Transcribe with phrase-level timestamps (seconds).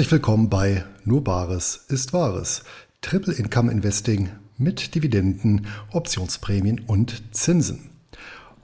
[0.00, 2.62] Herzlich willkommen bei Nur Bares ist Wahres.
[3.02, 7.90] Triple Income Investing mit Dividenden, Optionsprämien und Zinsen.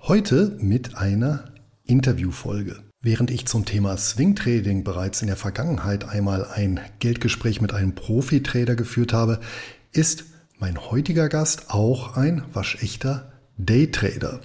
[0.00, 1.52] Heute mit einer
[1.84, 2.78] Interviewfolge.
[3.02, 7.94] Während ich zum Thema Swing Trading bereits in der Vergangenheit einmal ein Geldgespräch mit einem
[7.94, 9.40] Profi-Trader geführt habe,
[9.92, 10.24] ist
[10.58, 14.40] mein heutiger Gast auch ein waschechter Daytrader.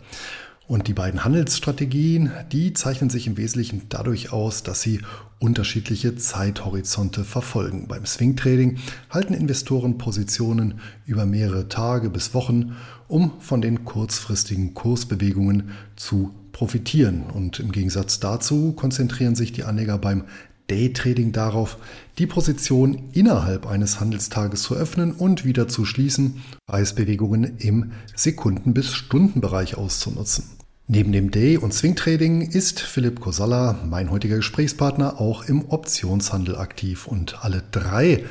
[0.72, 5.02] Und die beiden Handelsstrategien, die zeichnen sich im Wesentlichen dadurch aus, dass sie
[5.38, 7.90] unterschiedliche Zeithorizonte verfolgen.
[7.90, 8.78] Beim Swing Trading
[9.10, 12.78] halten Investoren Positionen über mehrere Tage bis Wochen,
[13.10, 17.24] um von den kurzfristigen Kursbewegungen zu profitieren.
[17.24, 20.24] Und im Gegensatz dazu konzentrieren sich die Anleger beim
[20.68, 21.80] Daytrading darauf,
[22.18, 28.94] die Position innerhalb eines Handelstages zu öffnen und wieder zu schließen, Preisbewegungen im Sekunden- bis
[28.94, 30.61] Stundenbereich auszunutzen.
[30.94, 37.08] Neben dem Day- und Swing-Trading ist Philipp Kosalla, mein heutiger Gesprächspartner, auch im Optionshandel aktiv.
[37.08, 38.26] Und alle drei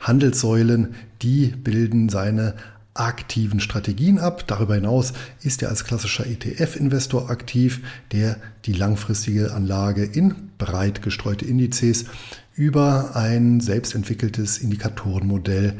[0.00, 2.54] Handelssäulen, die bilden seine
[2.94, 4.46] aktiven Strategien ab.
[4.46, 11.44] Darüber hinaus ist er als klassischer ETF-Investor aktiv, der die langfristige Anlage in breit gestreute
[11.44, 12.06] Indizes
[12.54, 15.76] über ein selbstentwickeltes Indikatorenmodell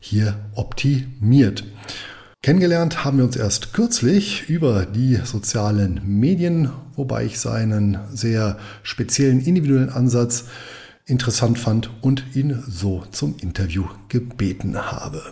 [0.00, 1.62] hier optimiert.
[2.44, 9.40] Kennengelernt haben wir uns erst kürzlich über die sozialen Medien, wobei ich seinen sehr speziellen
[9.40, 10.44] individuellen Ansatz
[11.06, 15.22] interessant fand und ihn so zum Interview gebeten habe.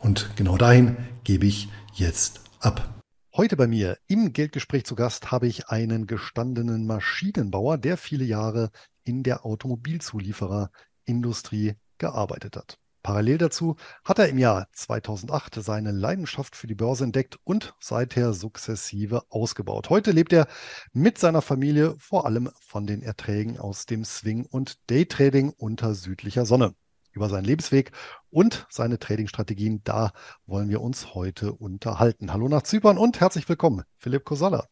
[0.00, 3.02] Und genau dahin gebe ich jetzt ab.
[3.36, 8.70] Heute bei mir im Geldgespräch zu Gast habe ich einen gestandenen Maschinenbauer, der viele Jahre
[9.04, 12.78] in der Automobilzuliefererindustrie gearbeitet hat.
[13.02, 18.32] Parallel dazu hat er im Jahr 2008 seine Leidenschaft für die Börse entdeckt und seither
[18.32, 19.90] sukzessive ausgebaut.
[19.90, 20.46] Heute lebt er
[20.92, 26.46] mit seiner Familie vor allem von den Erträgen aus dem Swing- und Daytrading unter südlicher
[26.46, 26.74] Sonne.
[27.10, 27.90] Über seinen Lebensweg
[28.30, 30.12] und seine Tradingstrategien, da
[30.46, 32.32] wollen wir uns heute unterhalten.
[32.32, 34.66] Hallo nach Zypern und herzlich willkommen, Philipp Kosalla.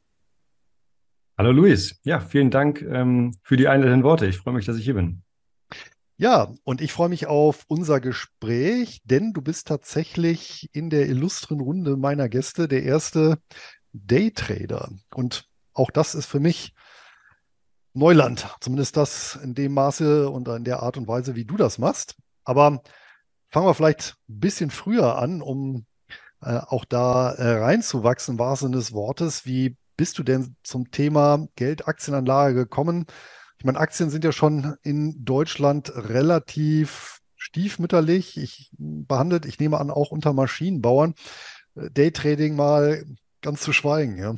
[1.36, 1.98] Hallo Luis.
[2.04, 4.26] Ja, vielen Dank ähm, für die einleitenden Worte.
[4.26, 5.22] Ich freue mich, dass ich hier bin.
[6.20, 11.60] Ja, und ich freue mich auf unser Gespräch, denn du bist tatsächlich in der illustren
[11.60, 13.38] Runde meiner Gäste der erste
[13.94, 14.90] Daytrader.
[15.14, 16.74] Und auch das ist für mich
[17.94, 21.78] Neuland, zumindest das in dem Maße und in der Art und Weise, wie du das
[21.78, 22.16] machst.
[22.44, 22.82] Aber
[23.48, 25.86] fangen wir vielleicht ein bisschen früher an, um
[26.42, 29.46] äh, auch da äh, reinzuwachsen, im wahrsten Sinne des Wortes.
[29.46, 33.06] Wie bist du denn zum Thema Geldaktienanlage gekommen?
[33.60, 38.38] Ich meine, Aktien sind ja schon in Deutschland relativ stiefmütterlich.
[38.38, 41.12] Ich behandelt, ich nehme an, auch unter Maschinenbauern.
[41.76, 43.04] Äh, Daytrading mal
[43.42, 44.34] ganz zu schweigen, ja.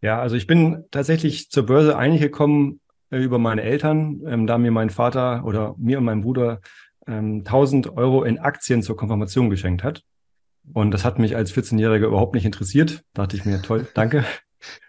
[0.00, 2.80] Ja, also ich bin tatsächlich zur Börse eigentlich gekommen
[3.12, 6.60] äh, über meine Eltern, ähm, da mir mein Vater oder mir und mein Bruder
[7.06, 10.02] ähm, 1000 Euro in Aktien zur Konfirmation geschenkt hat.
[10.72, 13.04] Und das hat mich als 14-Jähriger überhaupt nicht interessiert.
[13.12, 14.24] Da dachte ich mir, toll, danke.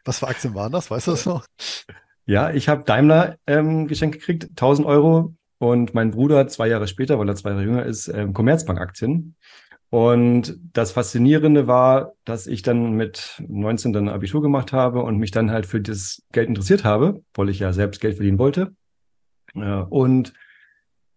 [0.05, 0.89] Was für Aktien waren das?
[0.89, 1.45] Weißt du das noch?
[2.27, 5.33] Ja, ich habe Daimler ähm, geschenkt gekriegt, 1000 Euro.
[5.59, 9.35] Und mein Bruder zwei Jahre später, weil er zwei Jahre jünger ist, ähm, Commerzbank-Aktien.
[9.89, 15.31] Und das Faszinierende war, dass ich dann mit 19 dann Abitur gemacht habe und mich
[15.31, 18.75] dann halt für das Geld interessiert habe, weil ich ja selbst Geld verdienen wollte.
[19.53, 20.33] Und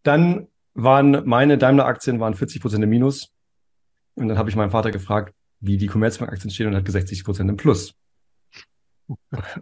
[0.04, 3.32] dann waren meine Daimler-Aktien waren 40 Prozent im Minus.
[4.15, 7.25] Und dann habe ich meinen Vater gefragt, wie die Commerzbank-Aktien stehen und hat gesagt 60
[7.25, 7.94] Prozent im Plus.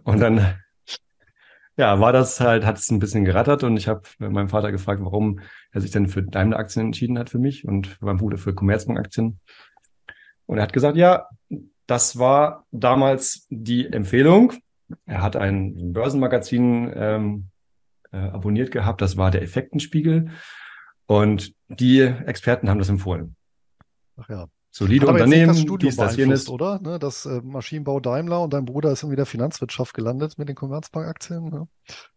[0.03, 0.55] Und dann
[1.79, 5.01] ja, war das halt, hat es ein bisschen gerattert und ich habe meinem Vater gefragt,
[5.01, 5.39] warum
[5.71, 9.39] er sich denn für Daimler-Aktien entschieden hat für mich und meinen Bruder für Commerzbank-Aktien.
[10.45, 11.29] Und er hat gesagt, ja,
[11.87, 14.51] das war damals die Empfehlung.
[15.05, 17.49] Er hat ein Börsenmagazin ähm,
[18.11, 20.31] äh, abonniert gehabt, das war der Effektenspiegel.
[21.05, 23.37] Und die Experten haben das empfohlen.
[24.17, 26.49] Ach ja solide Hat Unternehmen, das Studium dies, das, jenes.
[26.49, 26.79] oder?
[26.81, 30.55] Ne, das äh, Maschinenbau Daimler und dein Bruder ist irgendwie der Finanzwirtschaft gelandet mit den
[30.55, 31.51] Commerzbank-Aktien.
[31.51, 31.67] Ja.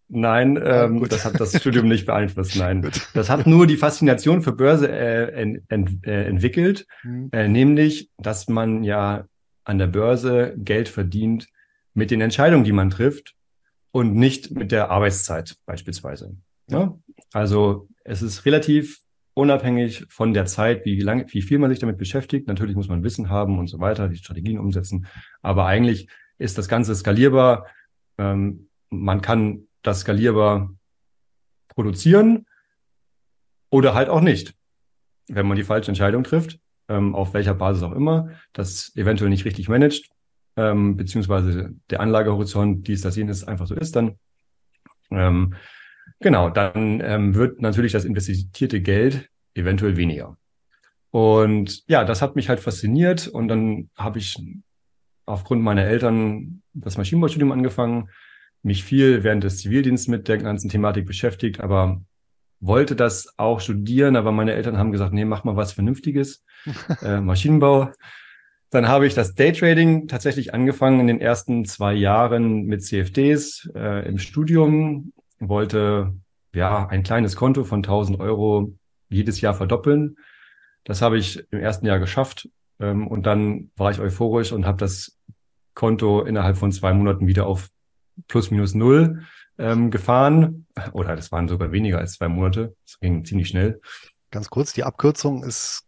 [0.08, 2.56] Nein, ähm, das hat das Studium nicht beeinflusst.
[2.56, 7.30] Nein, das hat nur die Faszination für Börse äh, en, en, äh, entwickelt, mhm.
[7.32, 9.24] äh, nämlich, dass man ja
[9.64, 11.48] an der Börse Geld verdient
[11.94, 13.34] mit den Entscheidungen, die man trifft
[13.90, 16.36] und nicht mit der Arbeitszeit beispielsweise.
[16.68, 16.98] Ja?
[17.32, 19.00] Also es ist relativ
[19.34, 22.48] unabhängig von der Zeit, wie lange, wie viel man sich damit beschäftigt.
[22.48, 25.06] Natürlich muss man Wissen haben und so weiter, die Strategien umsetzen.
[25.40, 26.08] Aber eigentlich
[26.38, 27.66] ist das Ganze skalierbar.
[28.18, 30.74] Ähm, man kann das skalierbar
[31.68, 32.46] produzieren
[33.70, 34.54] oder halt auch nicht,
[35.28, 39.46] wenn man die falsche Entscheidung trifft, ähm, auf welcher Basis auch immer, das eventuell nicht
[39.46, 40.10] richtig managt,
[40.56, 44.18] ähm, beziehungsweise der Anlagehorizont, dies, das, jenes einfach so ist, dann
[45.10, 45.54] ähm,
[46.20, 50.36] Genau, dann ähm, wird natürlich das investierte Geld eventuell weniger.
[51.10, 54.36] Und ja, das hat mich halt fasziniert und dann habe ich
[55.26, 58.08] aufgrund meiner Eltern das Maschinenbaustudium angefangen,
[58.62, 62.00] mich viel während des Zivildienstes mit der ganzen Thematik beschäftigt, aber
[62.60, 66.44] wollte das auch studieren, aber meine Eltern haben gesagt, nee, mach mal was Vernünftiges,
[67.02, 67.90] äh, Maschinenbau.
[68.70, 74.08] Dann habe ich das Daytrading tatsächlich angefangen in den ersten zwei Jahren mit CFDs äh,
[74.08, 75.12] im Studium,
[75.48, 76.14] wollte
[76.54, 78.74] ja ein kleines Konto von 1000 Euro
[79.08, 80.16] jedes Jahr verdoppeln.
[80.84, 82.48] Das habe ich im ersten Jahr geschafft
[82.80, 85.18] ähm, und dann war ich euphorisch und habe das
[85.74, 87.68] Konto innerhalb von zwei Monaten wieder auf
[88.28, 89.24] plus minus null
[89.58, 90.66] ähm, gefahren.
[90.92, 92.74] Oder das waren sogar weniger als zwei Monate.
[92.84, 93.80] Das ging ziemlich schnell.
[94.30, 95.84] Ganz kurz, die Abkürzung ist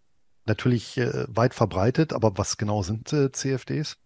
[0.47, 3.97] natürlich äh, weit verbreitet, aber was genau sind äh, CFDs?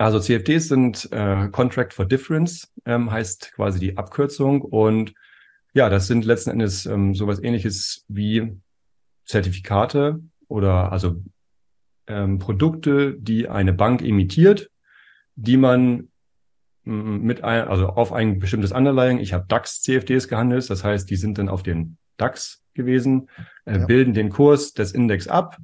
[0.00, 4.62] Also CFDs sind äh, Contract for Difference, ähm, heißt quasi die Abkürzung.
[4.62, 5.12] Und
[5.74, 8.56] ja, das sind letzten Endes ähm, sowas ähnliches wie
[9.26, 11.22] Zertifikate oder also
[12.06, 14.70] ähm, Produkte, die eine Bank imitiert,
[15.36, 16.08] die man
[16.84, 19.18] mit ein, also auf ein bestimmtes Underlying.
[19.18, 23.28] Ich habe DAX-CFDs gehandelt, das heißt, die sind dann auf den DAX gewesen,
[23.66, 23.84] äh, ja.
[23.84, 25.58] bilden den Kurs des Index ab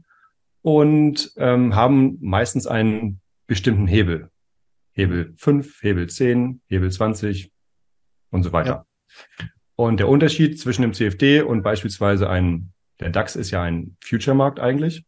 [0.61, 4.31] und ähm, haben meistens einen bestimmten Hebel.
[4.93, 7.52] Hebel 5, Hebel 10, Hebel 20
[8.31, 8.87] und so weiter.
[9.38, 9.46] Ja.
[9.76, 14.58] Und der Unterschied zwischen dem CFD und beispielsweise einem, der DAX ist ja ein Future-Markt
[14.58, 15.04] eigentlich,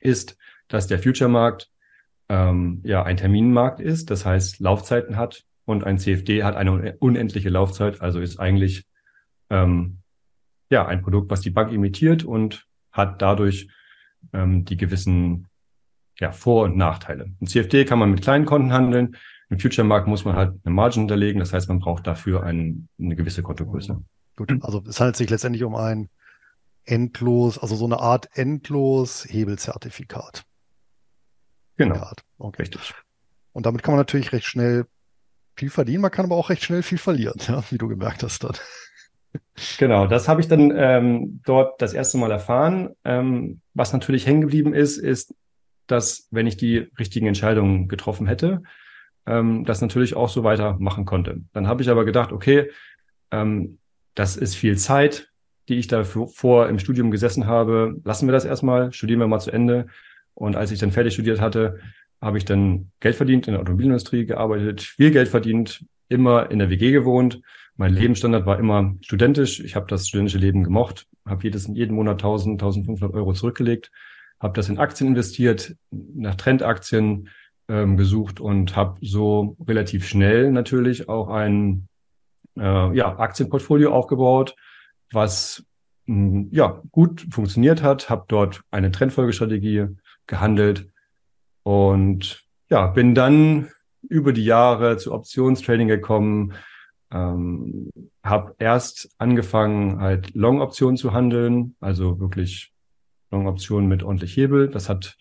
[0.00, 0.38] ist,
[0.68, 1.70] dass der Future-Markt
[2.30, 7.50] ähm, ja ein Terminmarkt ist, das heißt Laufzeiten hat und ein CFD hat eine unendliche
[7.50, 8.86] Laufzeit, also ist eigentlich
[9.50, 9.98] ähm,
[10.70, 13.68] ja ein Produkt, was die Bank imitiert und hat dadurch
[14.32, 15.46] ähm, die gewissen
[16.20, 17.30] ja, Vor- und Nachteile.
[17.40, 19.16] Ein CFD kann man mit kleinen Konten handeln.
[19.50, 21.40] Im Future-Markt muss man halt eine Margin hinterlegen.
[21.40, 24.02] Das heißt, man braucht dafür ein, eine gewisse Kontogröße.
[24.36, 26.08] Gut, also es handelt sich letztendlich um ein
[26.84, 30.44] endlos, also so eine Art endlos Hebelzertifikat.
[31.76, 32.10] Genau.
[32.38, 32.62] Okay.
[32.62, 32.94] Richtig.
[33.52, 34.86] Und damit kann man natürlich recht schnell
[35.56, 38.44] viel verdienen, man kann aber auch recht schnell viel verlieren, ja, wie du gemerkt hast
[38.44, 38.54] dann.
[39.78, 42.90] Genau, das habe ich dann ähm, dort das erste Mal erfahren.
[43.04, 45.34] Ähm, was natürlich hängen geblieben ist, ist,
[45.88, 48.62] dass wenn ich die richtigen Entscheidungen getroffen hätte,
[49.26, 51.42] ähm, das natürlich auch so weitermachen konnte.
[51.52, 52.70] Dann habe ich aber gedacht, okay,
[53.30, 53.78] ähm,
[54.14, 55.30] das ist viel Zeit,
[55.68, 57.96] die ich davor im Studium gesessen habe.
[58.04, 59.86] Lassen wir das erstmal, studieren wir mal zu Ende.
[60.34, 61.78] Und als ich dann fertig studiert hatte,
[62.20, 66.70] habe ich dann Geld verdient, in der Automobilindustrie gearbeitet, viel Geld verdient, immer in der
[66.70, 67.40] WG gewohnt.
[67.76, 69.60] Mein Lebensstandard war immer studentisch.
[69.60, 73.92] Ich habe das studentische Leben gemocht, habe jedes, jeden Monat 1000, 1500 Euro zurückgelegt,
[74.40, 77.28] habe das in Aktien investiert, nach Trendaktien
[77.68, 81.88] ähm, gesucht und habe so relativ schnell natürlich auch ein
[82.56, 84.54] äh, ja, Aktienportfolio aufgebaut,
[85.12, 85.64] was
[86.06, 89.86] mh, ja gut funktioniert hat, habe dort eine Trendfolgestrategie
[90.26, 90.88] gehandelt
[91.62, 93.68] und ja, bin dann
[94.02, 96.54] über die Jahre zu Optionstrading gekommen,
[97.10, 97.90] ähm,
[98.22, 102.72] habe erst angefangen, halt Long-Optionen zu handeln, also wirklich
[103.30, 104.68] Long-Optionen mit ordentlich Hebel.
[104.68, 105.16] Das hat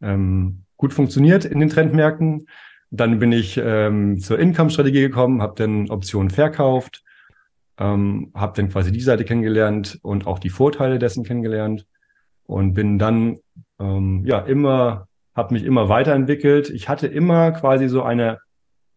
[0.00, 2.46] ähm, gut funktioniert in den Trendmärkten.
[2.90, 7.02] Dann bin ich ähm, zur Income-Strategie gekommen, habe dann Optionen verkauft,
[7.78, 11.86] ähm, habe dann quasi die Seite kennengelernt und auch die Vorteile dessen kennengelernt
[12.44, 13.38] und bin dann
[13.78, 16.70] ähm, ja immer, habe mich immer weiterentwickelt.
[16.70, 18.38] Ich hatte immer quasi so eine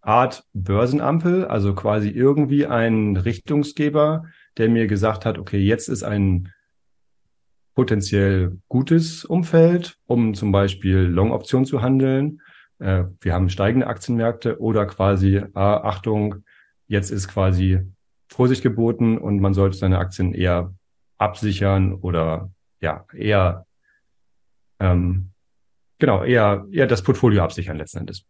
[0.02, 4.24] Art Börsenampel, also quasi irgendwie ein Richtungsgeber,
[4.58, 6.52] der mir gesagt hat, okay, jetzt ist ein
[7.82, 12.40] potenziell gutes Umfeld, um zum Beispiel Long-Option zu handeln.
[12.78, 16.44] Äh, wir haben steigende Aktienmärkte oder quasi, äh, Achtung,
[16.86, 17.80] jetzt ist quasi
[18.28, 20.76] Vorsicht geboten und man sollte seine Aktien eher
[21.18, 23.66] absichern oder ja, eher
[24.80, 25.32] ähm,
[25.98, 28.26] genau, eher, eher das Portfolio absichern letzten Endes.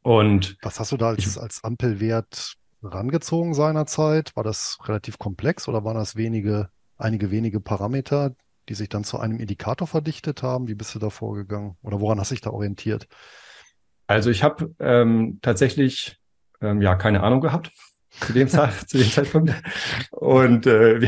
[0.00, 4.34] Und was hast du da als, ich, als Ampelwert rangezogen seinerzeit?
[4.34, 8.34] War das relativ komplex oder waren das wenige, einige wenige Parameter,
[8.68, 10.68] die sich dann zu einem Indikator verdichtet haben?
[10.68, 11.76] Wie bist du da vorgegangen?
[11.82, 13.08] Oder woran hast du dich da orientiert?
[14.06, 16.18] Also ich habe ähm, tatsächlich
[16.60, 17.70] ähm, ja keine Ahnung gehabt
[18.20, 18.48] zu dem,
[18.86, 19.54] zu dem Zeitpunkt.
[20.10, 21.06] Und äh,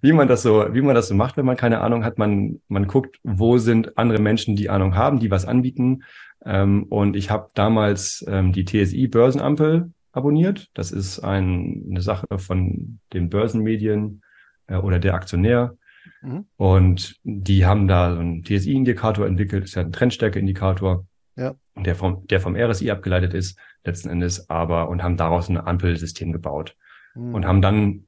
[0.00, 2.18] wie man das so, wie man das so macht, wenn man keine Ahnung hat.
[2.18, 6.02] Man, man guckt, wo sind andere Menschen, die Ahnung haben, die was anbieten.
[6.44, 10.68] Ähm, und ich habe damals ähm, die TSI Börsenampel abonniert.
[10.74, 14.22] Das ist ein, eine Sache von den Börsenmedien
[14.66, 15.76] äh, oder der Aktionär.
[16.22, 16.46] Mhm.
[16.56, 21.06] Und die haben da so einen TSI-Indikator entwickelt, ist ja ein Trendstärke-Indikator,
[21.36, 21.54] ja.
[21.76, 26.32] der vom, der vom RSI abgeleitet ist, letzten Endes, aber und haben daraus ein Ampelsystem
[26.32, 26.76] gebaut.
[27.14, 27.34] mhm.
[27.34, 28.06] und haben dann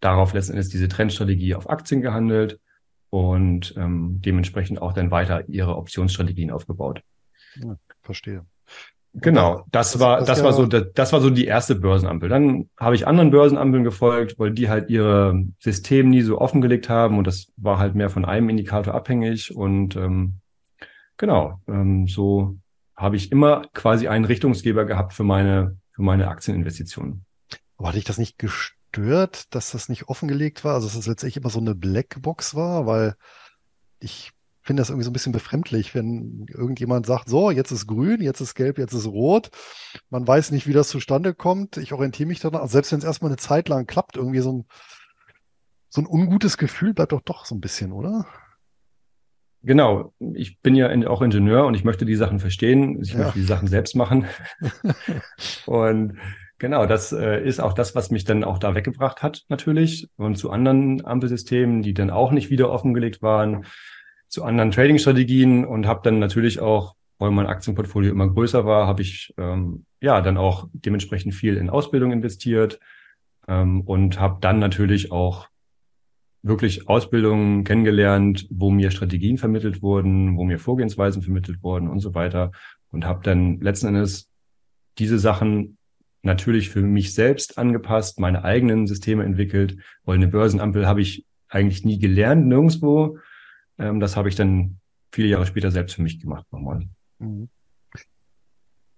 [0.00, 2.60] darauf letztendlich diese Trendstrategie auf Aktien gehandelt
[3.10, 7.02] und ähm, dementsprechend auch dann weiter ihre Optionsstrategien aufgebaut.
[7.56, 8.46] Ja, verstehe.
[9.14, 12.30] Genau, das, das war das, das ja war so das war so die erste Börsenampel.
[12.30, 17.18] Dann habe ich anderen Börsenampeln gefolgt, weil die halt ihre Systeme nie so offengelegt haben
[17.18, 20.40] und das war halt mehr von einem Indikator abhängig und ähm,
[21.18, 22.56] genau ähm, so
[22.96, 27.26] habe ich immer quasi einen Richtungsgeber gehabt für meine für meine Aktieninvestitionen.
[27.76, 30.74] Aber hatte ich das nicht gestört, dass das nicht offengelegt war?
[30.74, 33.14] Also dass es das letztendlich immer so eine Blackbox war, weil
[34.00, 38.20] ich finde das irgendwie so ein bisschen befremdlich, wenn irgendjemand sagt, so, jetzt ist grün,
[38.20, 39.50] jetzt ist gelb, jetzt ist rot.
[40.08, 41.76] Man weiß nicht, wie das zustande kommt.
[41.76, 42.60] Ich orientiere mich danach.
[42.60, 44.64] Also selbst wenn es erstmal eine Zeit lang klappt, irgendwie so ein,
[45.88, 48.26] so ein ungutes Gefühl bleibt doch doch so ein bisschen, oder?
[49.64, 50.12] Genau.
[50.34, 53.00] Ich bin ja auch Ingenieur und ich möchte die Sachen verstehen.
[53.02, 53.18] Ich ja.
[53.18, 54.26] möchte die Sachen selbst machen.
[55.66, 56.18] und
[56.58, 60.08] Genau, das äh, ist auch das, was mich dann auch da weggebracht hat, natürlich.
[60.16, 63.64] Und zu anderen Ampelsystemen, die dann auch nicht wieder offengelegt waren
[64.32, 69.02] zu anderen Trading-Strategien und habe dann natürlich auch, weil mein Aktienportfolio immer größer war, habe
[69.02, 72.80] ich ähm, ja dann auch dementsprechend viel in Ausbildung investiert
[73.46, 75.48] ähm, und habe dann natürlich auch
[76.42, 82.14] wirklich Ausbildungen kennengelernt, wo mir Strategien vermittelt wurden, wo mir Vorgehensweisen vermittelt wurden und so
[82.14, 82.52] weiter
[82.90, 84.30] und habe dann letzten Endes
[84.98, 85.76] diese Sachen
[86.22, 91.84] natürlich für mich selbst angepasst, meine eigenen Systeme entwickelt, weil eine Börsenampel habe ich eigentlich
[91.84, 93.18] nie gelernt, nirgendwo.
[93.82, 94.78] Ähm, das habe ich dann
[95.10, 96.88] viele Jahre später selbst für mich gemacht nochmal.
[97.18, 97.48] Mhm.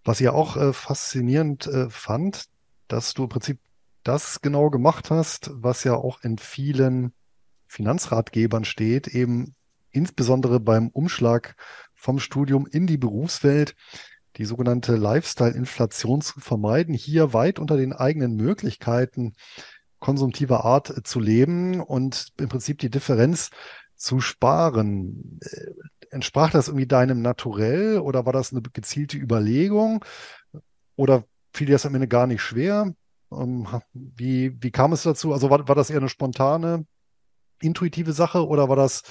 [0.04, 2.44] Was ich ja auch äh, faszinierend äh, fand,
[2.88, 3.58] dass du im Prinzip
[4.02, 7.14] das genau gemacht hast, was ja auch in vielen
[7.66, 9.54] Finanzratgebern steht, eben
[9.90, 11.56] insbesondere beim Umschlag
[11.94, 13.74] vom Studium in die Berufswelt,
[14.36, 19.32] die sogenannte Lifestyle-Inflation zu vermeiden, hier weit unter den eigenen Möglichkeiten
[20.00, 23.48] konsumtiver Art zu leben und im Prinzip die Differenz
[23.96, 25.40] zu sparen.
[25.42, 25.70] Äh,
[26.10, 30.04] entsprach das irgendwie deinem Naturell oder war das eine gezielte Überlegung?
[30.96, 32.92] Oder fiel dir das am Ende gar nicht schwer?
[33.32, 35.32] Ähm, wie, wie kam es dazu?
[35.32, 36.86] Also war, war das eher eine spontane,
[37.60, 39.02] intuitive Sache oder war das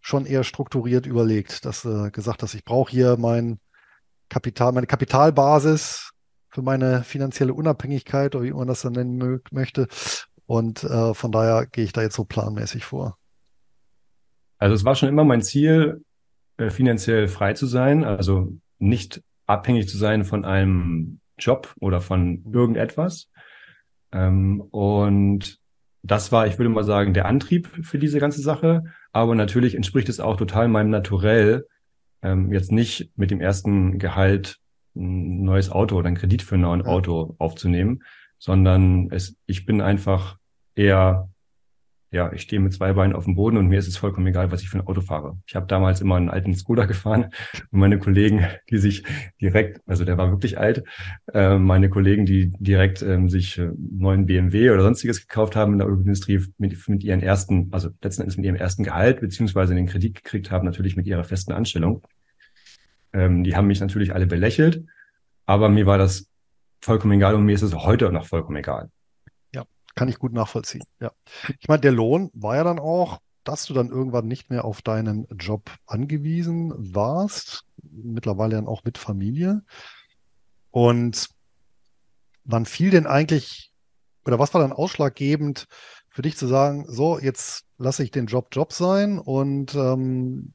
[0.00, 3.58] schon eher strukturiert überlegt, dass du gesagt hast, ich brauche hier mein
[4.28, 6.10] Kapital, meine Kapitalbasis
[6.48, 9.88] für meine finanzielle Unabhängigkeit oder wie man das dann nennen möchte.
[10.46, 13.17] Und äh, von daher gehe ich da jetzt so planmäßig vor.
[14.58, 16.02] Also es war schon immer mein Ziel,
[16.56, 22.44] äh, finanziell frei zu sein, also nicht abhängig zu sein von einem Job oder von
[22.52, 23.30] irgendetwas.
[24.12, 25.58] Ähm, und
[26.02, 28.84] das war, ich würde mal sagen, der Antrieb für diese ganze Sache.
[29.12, 31.66] Aber natürlich entspricht es auch total meinem Naturell,
[32.22, 34.58] ähm, jetzt nicht mit dem ersten Gehalt
[34.96, 38.02] ein neues Auto oder einen Kredit für ein neues Auto aufzunehmen,
[38.38, 40.38] sondern es, ich bin einfach
[40.74, 41.28] eher
[42.10, 44.50] ja, ich stehe mit zwei Beinen auf dem Boden und mir ist es vollkommen egal,
[44.50, 45.38] was ich für ein Auto fahre.
[45.46, 47.30] Ich habe damals immer einen alten Skoda gefahren
[47.70, 49.04] und meine Kollegen, die sich
[49.40, 50.84] direkt, also der war wirklich alt,
[51.34, 55.78] äh, meine Kollegen, die direkt ähm, sich äh, neuen BMW oder sonstiges gekauft haben in
[55.78, 59.86] der Autoindustrie mit, mit ihren ersten, also letzten Endes mit ihrem ersten Gehalt beziehungsweise den
[59.86, 62.02] Kredit gekriegt haben, natürlich mit ihrer festen Anstellung.
[63.12, 64.84] Ähm, die haben mich natürlich alle belächelt,
[65.44, 66.26] aber mir war das
[66.80, 68.90] vollkommen egal und mir ist es heute noch vollkommen egal.
[69.94, 70.84] Kann ich gut nachvollziehen.
[71.00, 71.12] Ja.
[71.58, 74.82] Ich meine, der Lohn war ja dann auch, dass du dann irgendwann nicht mehr auf
[74.82, 79.62] deinen Job angewiesen warst, mittlerweile dann auch mit Familie.
[80.70, 81.30] Und
[82.44, 83.72] wann fiel denn eigentlich,
[84.24, 85.66] oder was war dann ausschlaggebend
[86.10, 90.52] für dich zu sagen, so, jetzt lasse ich den Job Job sein und ähm,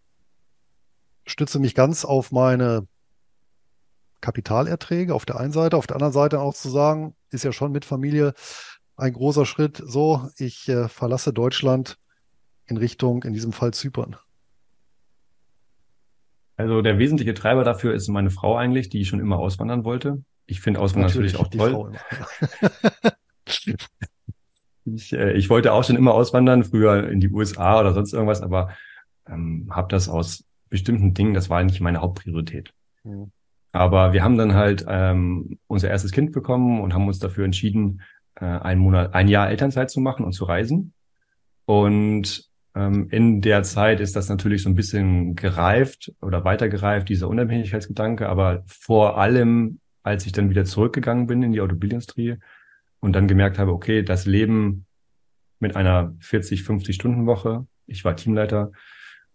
[1.26, 2.88] stütze mich ganz auf meine
[4.22, 7.72] Kapitalerträge auf der einen Seite, auf der anderen Seite auch zu sagen, ist ja schon
[7.72, 8.34] mit Familie,
[9.04, 9.84] ein großer Schritt.
[9.86, 11.98] So, ich äh, verlasse Deutschland
[12.66, 14.16] in Richtung, in diesem Fall Zypern.
[16.56, 20.24] Also der wesentliche Treiber dafür ist meine Frau eigentlich, die schon immer auswandern wollte.
[20.46, 22.00] Ich finde Auswandern natürlich, natürlich auch toll.
[24.86, 28.42] ich, äh, ich wollte auch schon immer auswandern, früher in die USA oder sonst irgendwas,
[28.42, 28.70] aber
[29.28, 32.74] ähm, habe das aus bestimmten Dingen, das war nicht meine Hauptpriorität.
[33.04, 33.32] Mhm.
[33.74, 38.02] Aber wir haben dann halt ähm, unser erstes Kind bekommen und haben uns dafür entschieden,
[38.44, 40.94] äh, einen Monat, ein Jahr Elternzeit zu machen und zu reisen.
[41.66, 47.30] Und ähm, in der Zeit ist das natürlich so ein bisschen gereift oder weitergereift, dieser
[47.30, 48.28] Unabhängigkeitsgedanke.
[48.28, 52.36] Aber vor allem, als ich dann wieder zurückgegangen bin in die Automobilindustrie
[53.00, 54.86] und dann gemerkt habe, okay, das Leben
[55.60, 58.72] mit einer 40, 50 Stunden Woche, ich war Teamleiter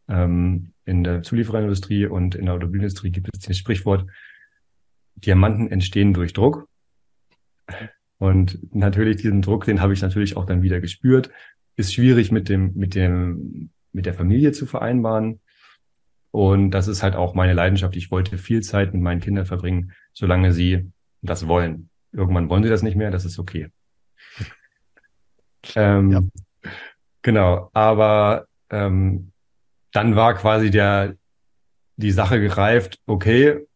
[0.09, 4.07] ähm, in der Zuliefererindustrie und in der Automobilindustrie gibt es das Sprichwort,
[5.15, 6.69] Diamanten entstehen durch Druck.
[8.19, 11.31] Und natürlich diesen Druck, den habe ich natürlich auch dann wieder gespürt.
[11.77, 15.41] Ist schwierig mit dem, mit dem, mit der Familie zu vereinbaren.
[16.31, 17.97] Und das ist halt auch meine Leidenschaft.
[17.97, 20.91] Ich wollte viel Zeit mit meinen Kindern verbringen, solange sie
[21.23, 21.91] das wollen.
[22.13, 23.71] Irgendwann wollen sie das nicht mehr, das ist okay.
[25.75, 26.23] Ähm, ja.
[27.23, 29.33] Genau, aber ähm,
[29.93, 31.17] dann war quasi der
[31.97, 33.67] die Sache gereift, okay,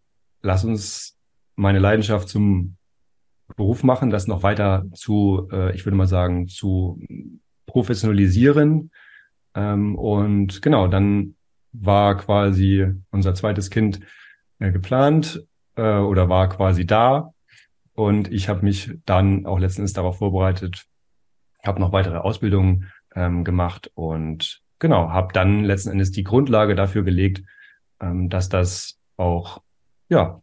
[0.43, 1.19] lass uns
[1.57, 2.77] meine Leidenschaft zum
[3.57, 7.01] Beruf machen, das noch weiter zu, äh, ich würde mal sagen, zu
[7.67, 8.91] professionalisieren.
[9.55, 11.35] Ähm, und genau, dann
[11.73, 14.01] war quasi unser zweites Kind
[14.59, 15.45] äh, geplant
[15.77, 17.33] äh, oder war quasi da.
[17.95, 20.87] Und ich habe mich dann auch letztens darauf vorbereitet,
[21.65, 27.03] habe noch weitere Ausbildungen ähm, gemacht und genau, habe dann letzten Endes die Grundlage dafür
[27.03, 27.43] gelegt,
[28.01, 29.63] ähm, dass das auch
[30.09, 30.42] ja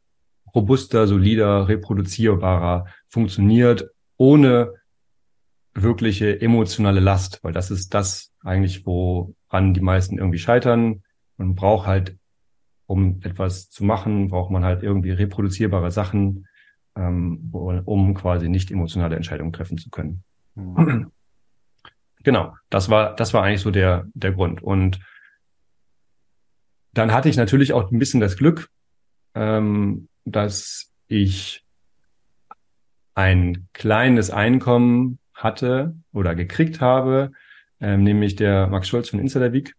[0.55, 4.73] robuster, solider, reproduzierbarer funktioniert, ohne
[5.73, 11.03] wirkliche emotionale Last, weil das ist das eigentlich, woran die meisten irgendwie scheitern.
[11.37, 12.17] Man braucht halt,
[12.85, 16.47] um etwas zu machen, braucht man halt irgendwie reproduzierbare Sachen,
[16.95, 20.23] ähm, um quasi nicht emotionale Entscheidungen treffen zu können.
[20.55, 21.11] Mhm.
[22.23, 24.61] Genau, das war, das war eigentlich so der, der Grund.
[24.61, 24.99] Und
[26.93, 28.69] dann hatte ich natürlich auch ein bisschen das Glück,
[29.35, 31.63] ähm, dass ich
[33.15, 37.31] ein kleines Einkommen hatte oder gekriegt habe,
[37.81, 39.73] ähm, nämlich der Max Scholz von Week,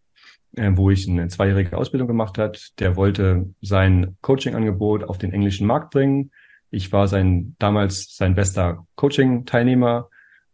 [0.56, 2.78] äh, wo ich eine zweijährige Ausbildung gemacht hat.
[2.78, 6.30] Der wollte sein Coaching-Angebot auf den englischen Markt bringen.
[6.70, 10.08] Ich war sein damals sein bester Coaching-Teilnehmer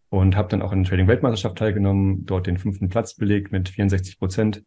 [0.08, 4.18] und habe dann auch in der Trading-Weltmeisterschaft teilgenommen, dort den fünften Platz belegt mit 64
[4.18, 4.64] Prozent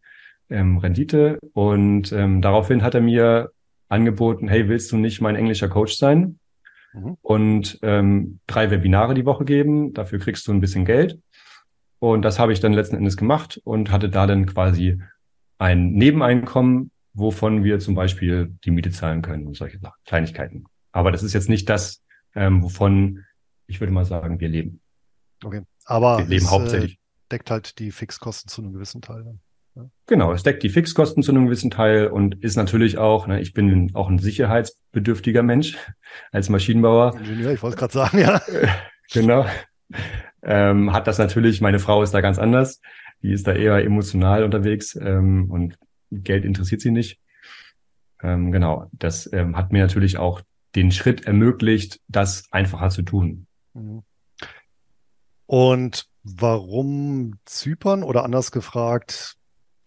[0.50, 1.40] ähm, Rendite.
[1.54, 3.52] Und ähm, daraufhin hat er mir
[3.90, 6.40] angeboten, hey, willst du nicht mein englischer Coach sein?
[6.94, 7.18] Mhm.
[7.22, 11.20] Und ähm, drei Webinare die Woche geben, dafür kriegst du ein bisschen Geld.
[12.00, 15.02] Und das habe ich dann letzten Endes gemacht und hatte da dann quasi
[15.58, 20.66] ein Nebeneinkommen, wovon wir zum Beispiel die Miete zahlen können und solche Kleinigkeiten.
[20.92, 22.02] Aber das ist jetzt nicht das,
[22.36, 23.26] ähm, wovon
[23.68, 24.82] ich würde mal sagen, wir leben.
[25.44, 26.94] Okay, aber wir leben es, äh, hauptsächlich.
[26.94, 26.98] Äh,
[27.32, 29.24] deckt halt die Fixkosten zu einem gewissen Teil.
[29.24, 29.40] Dann.
[30.08, 33.54] Genau, es deckt die Fixkosten zu einem gewissen Teil und ist natürlich auch, ne, ich
[33.54, 35.78] bin auch ein sicherheitsbedürftiger Mensch
[36.32, 37.16] als Maschinenbauer.
[37.16, 38.42] Ingenieur, ich wollte gerade sagen, ja.
[39.12, 39.46] genau.
[40.42, 42.82] Ähm, hat das natürlich, meine Frau ist da ganz anders.
[43.22, 45.78] Die ist da eher emotional unterwegs ähm, und
[46.12, 47.20] Geld interessiert sie nicht.
[48.22, 50.42] Ähm, genau, das ähm, hat mir natürlich auch
[50.76, 53.48] den Schritt ermöglicht, das einfacher zu tun.
[53.74, 54.04] Mhm.
[55.46, 59.36] Und warum Zypern oder anders gefragt,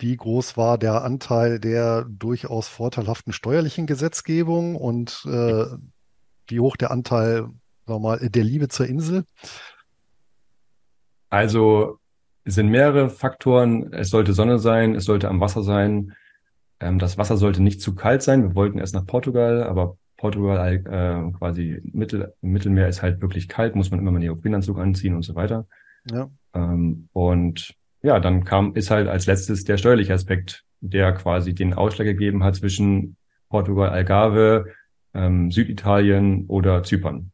[0.03, 5.65] wie groß war der Anteil der durchaus vorteilhaften steuerlichen Gesetzgebung und äh,
[6.49, 7.49] wie hoch der Anteil,
[7.87, 9.25] sagen mal, der Liebe zur Insel?
[11.31, 11.99] Also
[12.45, 13.93] es sind mehrere Faktoren.
[13.93, 16.13] Es sollte Sonne sein, es sollte am Wasser sein.
[16.81, 18.43] Ähm, das Wasser sollte nicht zu kalt sein.
[18.43, 23.77] Wir wollten erst nach Portugal, aber Portugal äh, quasi Mittel, Mittelmeer ist halt wirklich kalt,
[23.77, 25.67] muss man immer mal einen Neoprenanzug anziehen und so weiter.
[26.11, 26.29] Ja.
[26.55, 31.75] Ähm, und ja, dann kam, ist halt als letztes der steuerliche Aspekt, der quasi den
[31.75, 33.17] Ausschlag gegeben hat zwischen
[33.49, 34.67] Portugal, Algarve,
[35.15, 37.33] ähm, Süditalien oder Zypern.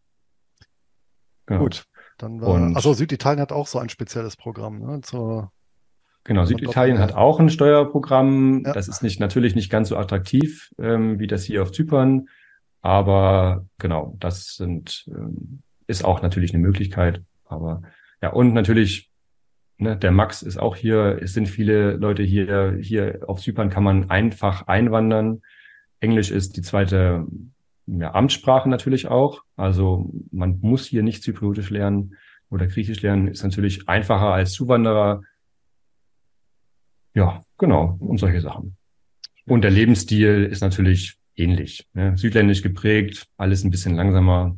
[1.46, 1.60] Genau.
[1.60, 1.84] Gut,
[2.18, 5.50] dann war, und, also Süditalien hat auch so ein spezielles Programm, ne, zur
[6.28, 8.64] Genau, Süditalien hat auch ein Steuerprogramm.
[8.66, 8.74] Ja.
[8.74, 12.28] Das ist nicht natürlich nicht ganz so attraktiv ähm, wie das hier auf Zypern.
[12.82, 17.22] Aber genau, das sind, ähm, ist auch natürlich eine Möglichkeit.
[17.46, 17.80] Aber
[18.20, 19.07] ja, und natürlich,
[19.78, 23.84] ne, der Max ist auch hier, es sind viele Leute hier, hier auf Zypern kann
[23.84, 25.42] man einfach einwandern.
[26.00, 27.26] Englisch ist die zweite
[27.86, 29.42] ja, Amtssprache natürlich auch.
[29.56, 32.16] Also man muss hier nicht Zypriotisch lernen
[32.50, 35.22] oder Griechisch lernen, ist natürlich einfacher als Zuwanderer.
[37.14, 38.76] Ja, genau, und solche Sachen.
[39.46, 41.88] Und der Lebensstil ist natürlich ähnlich.
[41.94, 42.16] Ne?
[42.16, 44.56] Südländisch geprägt, alles ein bisschen langsamer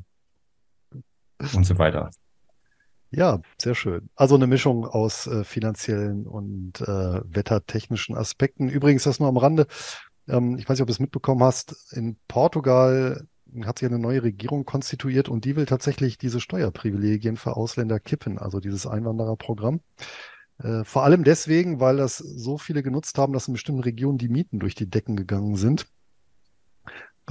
[1.54, 2.10] und so weiter.
[3.10, 4.08] Ja, sehr schön.
[4.14, 8.68] Also eine Mischung aus äh, finanziellen und äh, wettertechnischen Aspekten.
[8.68, 9.66] Übrigens, das nur am Rande.
[10.28, 11.92] Ähm, ich weiß nicht, ob du es mitbekommen hast.
[11.92, 13.26] In Portugal
[13.64, 18.38] hat sich eine neue Regierung konstituiert und die will tatsächlich diese Steuerprivilegien für Ausländer kippen,
[18.38, 19.80] also dieses Einwandererprogramm.
[20.58, 24.28] Äh, vor allem deswegen, weil das so viele genutzt haben, dass in bestimmten Regionen die
[24.28, 25.86] Mieten durch die Decken gegangen sind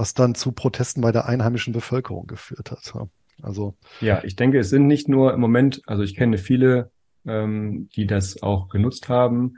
[0.00, 2.94] was dann zu Protesten bei der einheimischen Bevölkerung geführt hat.
[3.42, 6.90] Also ja, ich denke, es sind nicht nur im Moment, also ich kenne viele,
[7.26, 9.56] ähm, die das auch genutzt haben,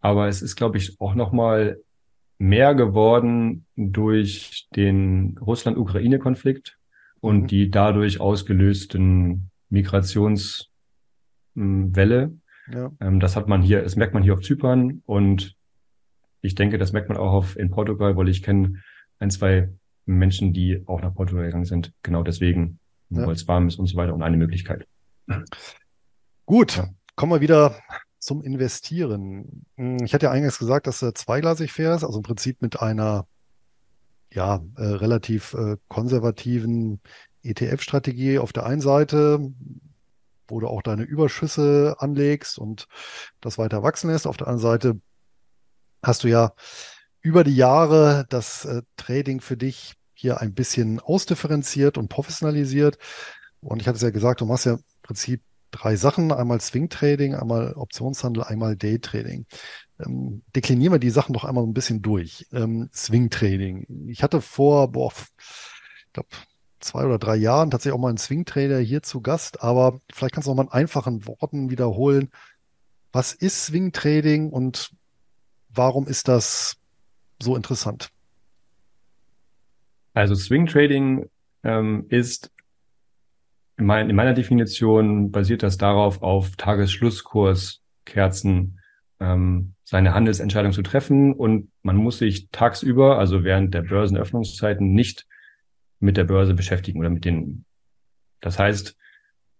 [0.00, 1.78] aber es ist, glaube ich, auch noch mal
[2.38, 6.78] mehr geworden durch den Russland-Ukraine-Konflikt
[7.20, 7.46] und mhm.
[7.46, 10.68] die dadurch ausgelösten Migrationswelle.
[12.72, 12.92] Ja.
[13.00, 15.56] Ähm, das hat man hier, das merkt man hier auf Zypern und
[16.40, 18.82] ich denke, das merkt man auch auf, in Portugal, weil ich kenne
[19.18, 19.70] ein, zwei
[20.04, 21.92] Menschen, die auch nach Portugal gegangen sind.
[22.02, 22.78] Genau deswegen,
[23.10, 23.30] ja.
[23.30, 24.86] es warm ist und so weiter und eine Möglichkeit.
[26.44, 26.82] Gut,
[27.16, 27.76] kommen wir wieder
[28.18, 29.66] zum Investieren.
[29.76, 33.26] Hm, ich hatte ja eingangs gesagt, dass er zweigleisig fährst, also im Prinzip mit einer
[34.32, 37.00] ja, äh, relativ äh, konservativen
[37.42, 39.52] ETF-Strategie auf der einen Seite,
[40.48, 42.88] wo du auch deine Überschüsse anlegst und
[43.40, 44.26] das weiter wachsen lässt.
[44.26, 45.00] Auf der anderen Seite
[46.02, 46.52] hast du ja
[47.20, 52.98] über die Jahre das äh, Trading für dich hier ein bisschen ausdifferenziert und professionalisiert.
[53.60, 56.32] Und ich hatte es ja gesagt, du machst ja im Prinzip drei Sachen.
[56.32, 59.46] Einmal Swing Trading, einmal Optionshandel, einmal Day Trading.
[60.04, 62.46] Ähm, deklinieren wir die Sachen doch einmal ein bisschen durch.
[62.52, 64.08] Ähm, Swing Trading.
[64.08, 66.28] Ich hatte vor, boah, ich glaube,
[66.80, 70.34] zwei oder drei Jahren tatsächlich auch mal einen Swing Trader hier zu Gast, aber vielleicht
[70.34, 72.30] kannst du noch mal in einfachen Worten wiederholen.
[73.12, 74.90] Was ist Swing Trading und
[75.68, 76.76] warum ist das
[77.40, 78.10] so interessant?
[80.16, 81.28] Also Swing Trading
[81.62, 82.50] ähm, ist
[83.76, 88.80] in, mein, in, meiner Definition basiert das darauf, auf Tagesschlusskurs Kerzen
[89.20, 95.26] ähm, seine Handelsentscheidung zu treffen und man muss sich tagsüber, also während der Börsenöffnungszeiten, nicht
[96.00, 97.66] mit der Börse beschäftigen oder mit den.
[98.40, 98.96] Das heißt,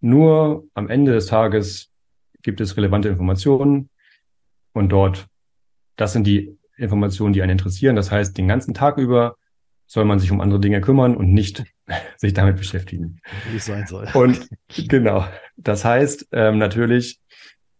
[0.00, 1.92] nur am Ende des Tages
[2.40, 3.90] gibt es relevante Informationen
[4.72, 5.26] und dort,
[5.96, 7.94] das sind die Informationen, die einen interessieren.
[7.94, 9.36] Das heißt, den ganzen Tag über
[9.86, 11.64] soll man sich um andere Dinge kümmern und nicht
[12.16, 13.20] sich damit beschäftigen.
[13.50, 14.08] Wie es sein soll.
[14.14, 14.48] Und
[14.88, 15.26] genau.
[15.56, 17.20] Das heißt ähm, natürlich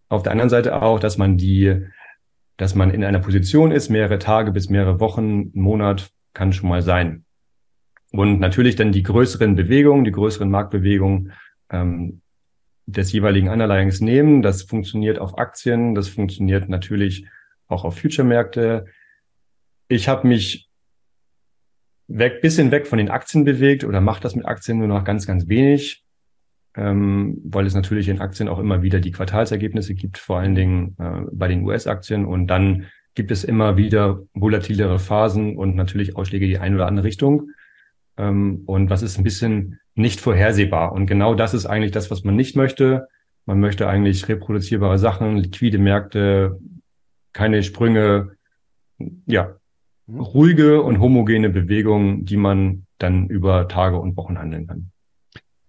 [0.09, 1.85] auf der anderen Seite auch, dass man die,
[2.57, 6.83] dass man in einer Position ist, mehrere Tage bis mehrere Wochen, Monat kann schon mal
[6.83, 7.25] sein.
[8.13, 11.33] Und natürlich dann die größeren Bewegungen, die größeren Marktbewegungen
[11.71, 12.21] ähm,
[12.87, 14.43] des jeweiligen Underlyings nehmen.
[14.43, 17.27] Das funktioniert auf Aktien, das funktioniert natürlich
[17.67, 18.87] auch auf Future-Märkte.
[19.89, 20.69] Ich habe mich
[22.09, 25.27] weg, bisschen weg von den Aktien bewegt oder mache das mit Aktien nur noch ganz,
[25.27, 26.05] ganz wenig,
[26.77, 30.97] ähm, weil es natürlich in Aktien auch immer wieder die Quartalsergebnisse gibt, vor allen Dingen
[30.99, 32.25] äh, bei den US-Aktien.
[32.25, 37.07] Und dann gibt es immer wieder volatilere Phasen und natürlich Ausschläge die eine oder andere
[37.07, 37.51] Richtung.
[38.17, 40.93] Ähm, und was ist ein bisschen nicht vorhersehbar.
[40.93, 43.09] Und genau das ist eigentlich das, was man nicht möchte.
[43.47, 46.61] Man möchte eigentlich reproduzierbare Sachen, liquide Märkte,
[47.33, 48.37] keine Sprünge,
[49.27, 49.57] ja.
[50.09, 54.91] Ruhige und homogene Bewegungen, die man dann über Tage und Wochen handeln kann.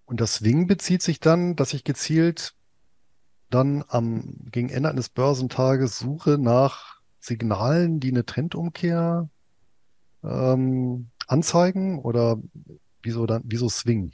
[0.06, 2.54] Und das Swing bezieht sich dann, dass ich gezielt
[3.50, 9.30] dann am gegen Ende eines Börsentages suche nach Signalen, die eine Trendumkehr
[10.24, 12.42] ähm, anzeigen oder
[13.02, 14.12] wieso dann, wieso Swing?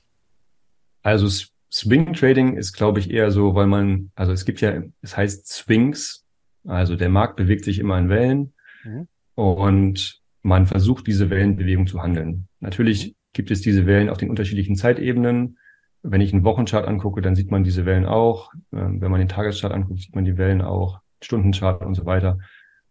[1.01, 1.27] Also
[1.71, 5.47] Swing Trading ist, glaube ich, eher so, weil man, also es gibt ja, es heißt
[5.47, 6.25] Swings,
[6.65, 9.07] also der Markt bewegt sich immer in Wellen mhm.
[9.35, 12.47] Und man versucht, diese Wellenbewegung zu handeln.
[12.59, 15.57] Natürlich gibt es diese Wellen auf den unterschiedlichen Zeitebenen.
[16.03, 18.51] Wenn ich einen Wochenchart angucke, dann sieht man diese Wellen auch.
[18.73, 22.39] Ähm, wenn man den Tageschart anguckt, sieht man die Wellen auch, Stundenchart und so weiter.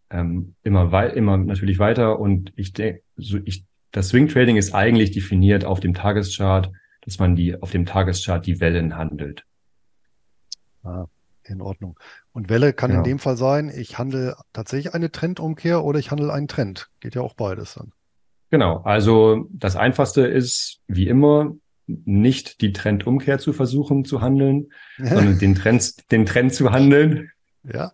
[0.09, 2.19] Ähm, immer, wei immer natürlich weiter.
[2.19, 7.19] Und ich denke, so ich das Swing Trading ist eigentlich definiert auf dem Tageschart, dass
[7.19, 9.45] man die auf dem Tageschart die Wellen handelt.
[10.83, 11.05] Ah,
[11.43, 11.97] in Ordnung.
[12.33, 13.03] Und Welle kann genau.
[13.03, 16.89] in dem Fall sein, ich handle tatsächlich eine Trendumkehr oder ich handle einen Trend.
[16.99, 17.93] Geht ja auch beides dann.
[18.49, 18.81] Genau.
[18.83, 21.53] Also das einfachste ist, wie immer,
[21.85, 27.31] nicht die Trendumkehr zu versuchen zu handeln, sondern den Trend, den Trend zu handeln.
[27.63, 27.91] Ja.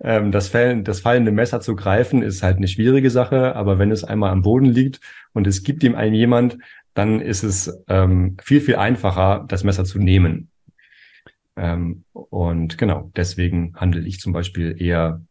[0.00, 3.90] Ähm, das, Fall, das fallende Messer zu greifen ist halt eine schwierige Sache, aber wenn
[3.90, 5.00] es einmal am Boden liegt
[5.32, 6.58] und es gibt ihm einen jemand,
[6.94, 10.50] dann ist es ähm, viel, viel einfacher, das Messer zu nehmen.
[11.56, 15.22] Ähm, und genau, deswegen handle ich zum Beispiel eher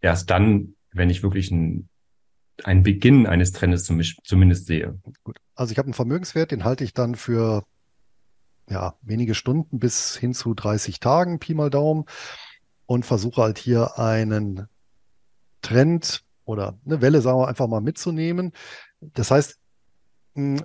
[0.00, 1.88] erst dann, wenn ich wirklich ein,
[2.64, 4.98] einen Beginn eines Trendes zum, zumindest sehe.
[5.22, 5.38] Gut.
[5.54, 7.64] Also ich habe einen Vermögenswert, den halte ich dann für
[8.68, 12.04] ja, wenige Stunden bis hin zu 30 Tagen, Pi mal Daumen
[12.86, 14.66] und versuche halt hier einen
[15.60, 18.52] Trend oder eine Welle, sagen wir einfach mal, mitzunehmen.
[19.00, 19.58] Das heißt,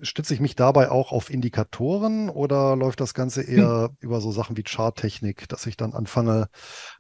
[0.02, 3.98] stütze ich mich dabei auch auf Indikatoren oder läuft das Ganze eher hm.
[4.00, 6.48] über so Sachen wie Charttechnik, dass ich dann anfange,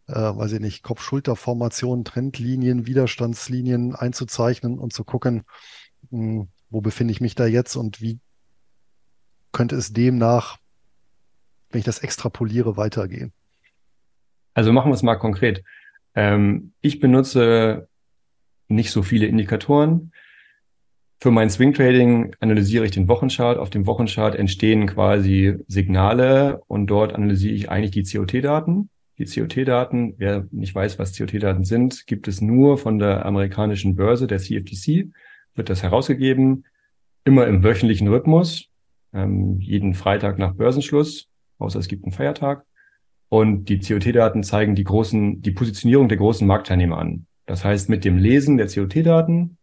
[0.07, 5.43] äh, weiß ich nicht, Kopf-Schulter-Formationen, Trendlinien, Widerstandslinien einzuzeichnen und zu gucken,
[6.11, 8.19] mh, hm, wo befinde ich mich da jetzt und wie
[9.53, 10.57] könnte es demnach,
[11.69, 13.31] wenn ich das extrapoliere, weitergehen?
[14.53, 15.63] Also machen wir es mal konkret.
[16.15, 17.87] Ähm, ich benutze
[18.67, 20.11] nicht so viele Indikatoren.
[21.19, 23.57] Für mein Swing Trading analysiere ich den Wochenchart.
[23.57, 28.89] Auf dem Wochenchart entstehen quasi Signale und dort analysiere ich eigentlich die COT-Daten.
[29.17, 34.27] Die COT-Daten, wer nicht weiß, was COT-Daten sind, gibt es nur von der amerikanischen Börse,
[34.27, 35.09] der CFTC,
[35.55, 36.65] wird das herausgegeben,
[37.23, 38.67] immer im wöchentlichen Rhythmus,
[39.11, 42.63] ähm, jeden Freitag nach Börsenschluss, außer es gibt einen Feiertag.
[43.29, 47.25] Und die COT-Daten zeigen die großen, die Positionierung der großen Marktteilnehmer an.
[47.47, 49.57] Das heißt, mit dem Lesen der COT-Daten,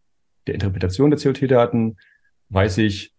[0.47, 1.97] der Interpretation der COT-Daten,
[2.49, 3.15] weiß ich,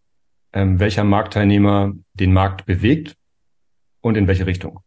[0.54, 3.16] ähm, welcher Marktteilnehmer den Markt bewegt
[4.02, 4.80] und in welche Richtung.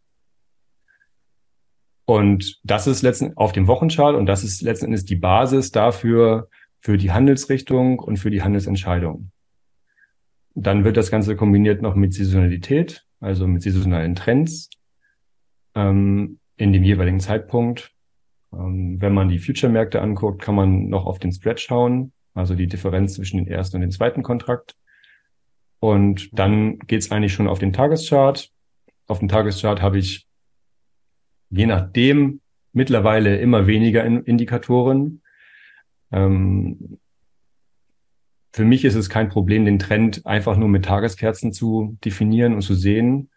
[2.05, 6.49] Und das ist letzten auf dem Wochenchart und das ist letzten Endes die Basis dafür,
[6.81, 9.31] für die Handelsrichtung und für die Handelsentscheidung.
[10.55, 14.71] Dann wird das Ganze kombiniert noch mit Saisonalität, also mit saisonalen Trends
[15.75, 17.93] ähm, in dem jeweiligen Zeitpunkt.
[18.53, 22.67] Ähm, wenn man die Future-Märkte anguckt, kann man noch auf den Spread schauen, also die
[22.67, 24.77] Differenz zwischen dem ersten und dem zweiten Kontrakt.
[25.81, 28.51] Und dann geht's eigentlich schon auf den Tageschart.
[29.07, 30.27] Auf dem Tageschart habe ich
[31.51, 32.41] je nachdem
[32.73, 35.23] mittlerweile immer weniger Indikatoren.
[36.13, 36.99] Ähm,
[38.53, 42.63] für mich ist es kein Problem, den Trend einfach nur mit Tageskerzen zu definieren und
[42.63, 43.31] zu sehen.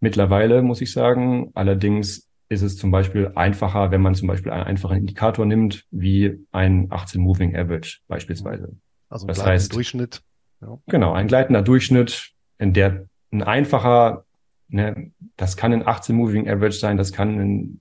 [0.00, 1.50] Mittlerweile muss ich sagen.
[1.54, 6.44] Allerdings ist es zum Beispiel einfacher, wenn man zum Beispiel einen einfachen Indikator nimmt, wie
[6.50, 8.76] ein 18 Moving Average beispielsweise.
[9.08, 10.22] Also ein das heißt, Durchschnitt.
[10.60, 10.78] Ja.
[10.88, 14.24] Genau, ein gleitender Durchschnitt, in der ein einfacher,
[14.68, 17.80] ne, das kann ein 18 Moving Average sein, das kann ein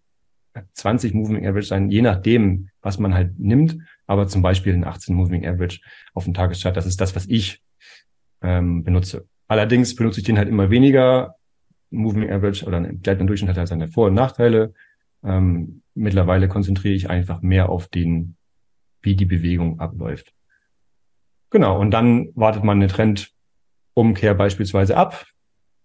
[0.73, 3.77] 20 Moving Average sein, je nachdem, was man halt nimmt.
[4.05, 5.81] Aber zum Beispiel ein 18 Moving Average
[6.13, 7.63] auf dem Tageschart, das ist das, was ich
[8.41, 9.27] ähm, benutze.
[9.47, 11.35] Allerdings benutze ich den halt immer weniger,
[11.91, 14.73] Moving Average oder ein gleitender Durchschnitt hat halt seine Vor- und Nachteile.
[15.23, 18.35] Ähm, mittlerweile konzentriere ich einfach mehr auf den,
[19.01, 20.33] wie die Bewegung abläuft.
[21.49, 25.25] Genau, und dann wartet man eine Trendumkehr beispielsweise ab.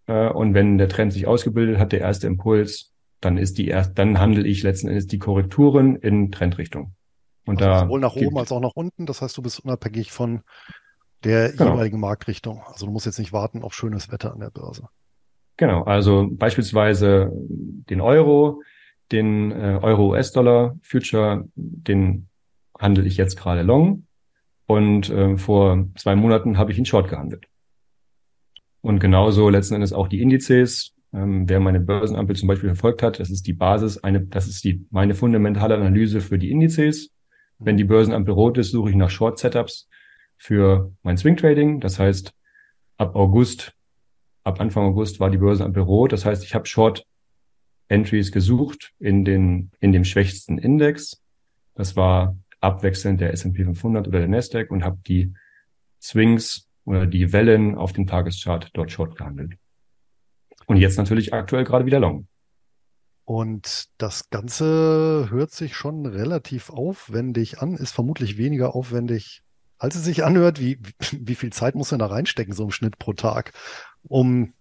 [0.07, 3.99] Äh, und wenn der Trend sich ausgebildet hat, der erste Impuls, dann ist die erst,
[3.99, 6.95] dann handle ich letzten Endes die Korrekturen in Trendrichtung.
[7.47, 9.07] Und also da sowohl nach oben als auch nach unten.
[9.07, 10.43] Das heißt, du bist unabhängig von
[11.25, 11.73] der genau.
[11.73, 12.63] jeweiligen Marktrichtung.
[12.67, 14.89] Also du musst jetzt nicht warten auf schönes Wetter an der Börse.
[15.57, 18.63] Genau, also beispielsweise den Euro,
[19.13, 22.29] den äh, Euro-US-Dollar Future, den
[22.79, 24.07] handle ich jetzt gerade long
[24.67, 27.47] und äh, vor zwei Monaten habe ich ihn short gehandelt.
[28.81, 30.95] Und genauso letzten Endes auch die Indizes.
[31.13, 34.65] Ähm, wer meine Börsenampel zum Beispiel verfolgt hat, das ist die Basis, eine, das ist
[34.65, 37.11] die meine fundamentale Analyse für die Indizes.
[37.59, 39.89] Wenn die Börsenampel rot ist, suche ich nach Short Setups
[40.37, 41.81] für mein Swing Trading.
[41.81, 42.35] Das heißt,
[42.97, 43.74] ab August
[44.45, 46.07] ab Anfang August war die Börse am Büro.
[46.07, 47.05] Das heißt, ich habe Short
[47.89, 51.21] Entries gesucht in den in dem schwächsten Index.
[51.75, 55.35] Das war abwechselnd der S&P 500 oder der Nasdaq und habe die
[56.01, 59.55] Swings oder die Wellen auf dem Tageschart dort Short gehandelt.
[60.67, 62.27] Und jetzt natürlich aktuell gerade wieder Long.
[63.27, 69.43] Und das Ganze hört sich schon relativ aufwendig an, ist vermutlich weniger aufwendig,
[69.85, 70.61] als es sich anhört.
[70.61, 70.79] Wie,
[71.13, 73.53] wie viel Zeit muss man da reinstecken, so im Schnitt pro Tag?
[74.09, 74.53] um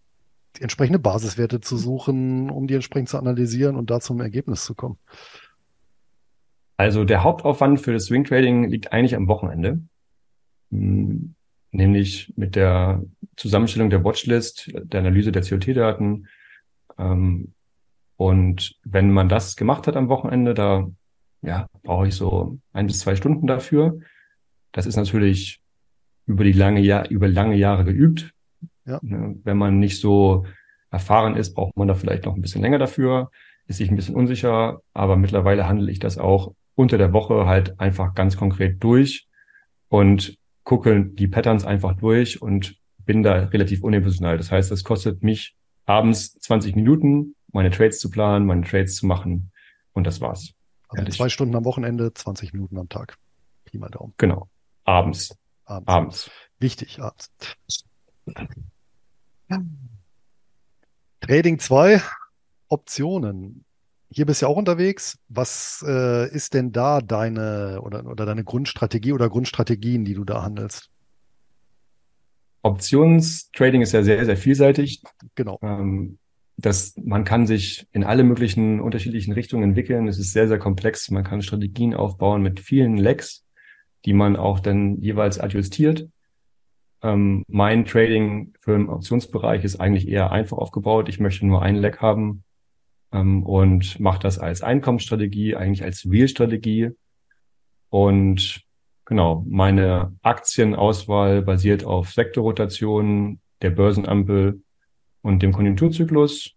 [0.58, 4.76] die entsprechende Basiswerte zu suchen, um die entsprechend zu analysieren und da zum Ergebnis zu
[4.76, 4.98] kommen?
[6.78, 9.82] Also der Hauptaufwand für das Swing Trading liegt eigentlich am Wochenende,
[10.72, 11.36] hm,
[11.72, 13.04] nämlich mit der
[13.36, 16.28] Zusammenstellung der Watchlist, der Analyse der COT-Daten.
[16.98, 17.54] Ähm,
[18.16, 20.88] und wenn man das gemacht hat am Wochenende, da
[21.42, 24.00] ja, brauche ich so ein bis zwei Stunden dafür.
[24.74, 25.62] Das ist natürlich
[26.26, 28.34] über die lange Jahr, über lange Jahre geübt.
[28.86, 29.00] Ja.
[29.02, 30.46] Ne, wenn man nicht so
[30.92, 33.32] erfahren ist, braucht man da vielleicht noch ein bisschen länger dafür,
[33.68, 37.80] ist sich ein bisschen unsicher, aber mittlerweile handle ich das auch unter der Woche halt
[37.80, 39.28] einfach ganz konkret durch
[39.90, 44.38] und gucke die Patterns einfach durch und bin da relativ unemotional.
[44.38, 45.56] Das heißt, es kostet mich
[45.86, 49.52] abends 20 Minuten, meine Trades zu planen, meine Trades zu machen
[49.94, 50.54] und das war's.
[50.90, 53.18] Also zwei Stunden am Wochenende, 20 Minuten am Tag.
[53.66, 54.14] Pi mal Daumen.
[54.18, 54.48] Genau.
[54.86, 55.36] Abends.
[55.66, 55.88] Abends.
[55.88, 56.32] abends.
[56.60, 57.32] Wichtig, abends.
[61.22, 62.02] Trading 2,
[62.68, 63.66] Optionen.
[64.10, 65.18] Hier bist du ja auch unterwegs.
[65.30, 70.44] Was äh, ist denn da deine oder, oder deine Grundstrategie oder Grundstrategien, die du da
[70.44, 70.90] handelst?
[72.62, 75.02] Optionstrading ist ja sehr, sehr vielseitig.
[75.36, 75.60] Genau.
[75.62, 76.18] Ähm,
[76.58, 80.08] das, man kann sich in alle möglichen unterschiedlichen Richtungen entwickeln.
[80.08, 81.10] Es ist sehr, sehr komplex.
[81.10, 83.44] Man kann Strategien aufbauen mit vielen Lecks,
[84.06, 86.08] die man auch dann jeweils adjustiert.
[87.02, 91.10] Ähm, mein Trading für den Optionsbereich ist eigentlich eher einfach aufgebaut.
[91.10, 92.44] Ich möchte nur einen Leck haben
[93.12, 96.92] ähm, und mache das als Einkommensstrategie, eigentlich als Real-Strategie.
[97.90, 98.64] Und
[99.06, 104.62] genau, meine Aktienauswahl basiert auf Sektorrotation, der Börsenampel
[105.22, 106.52] und dem Konjunkturzyklus.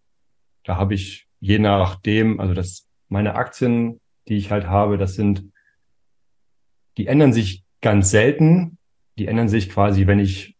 [0.65, 5.53] Da habe ich je nachdem, also das, meine Aktien, die ich halt habe, das sind,
[6.97, 8.79] die ändern sich ganz selten.
[9.19, 10.57] Die ändern sich quasi, wenn ich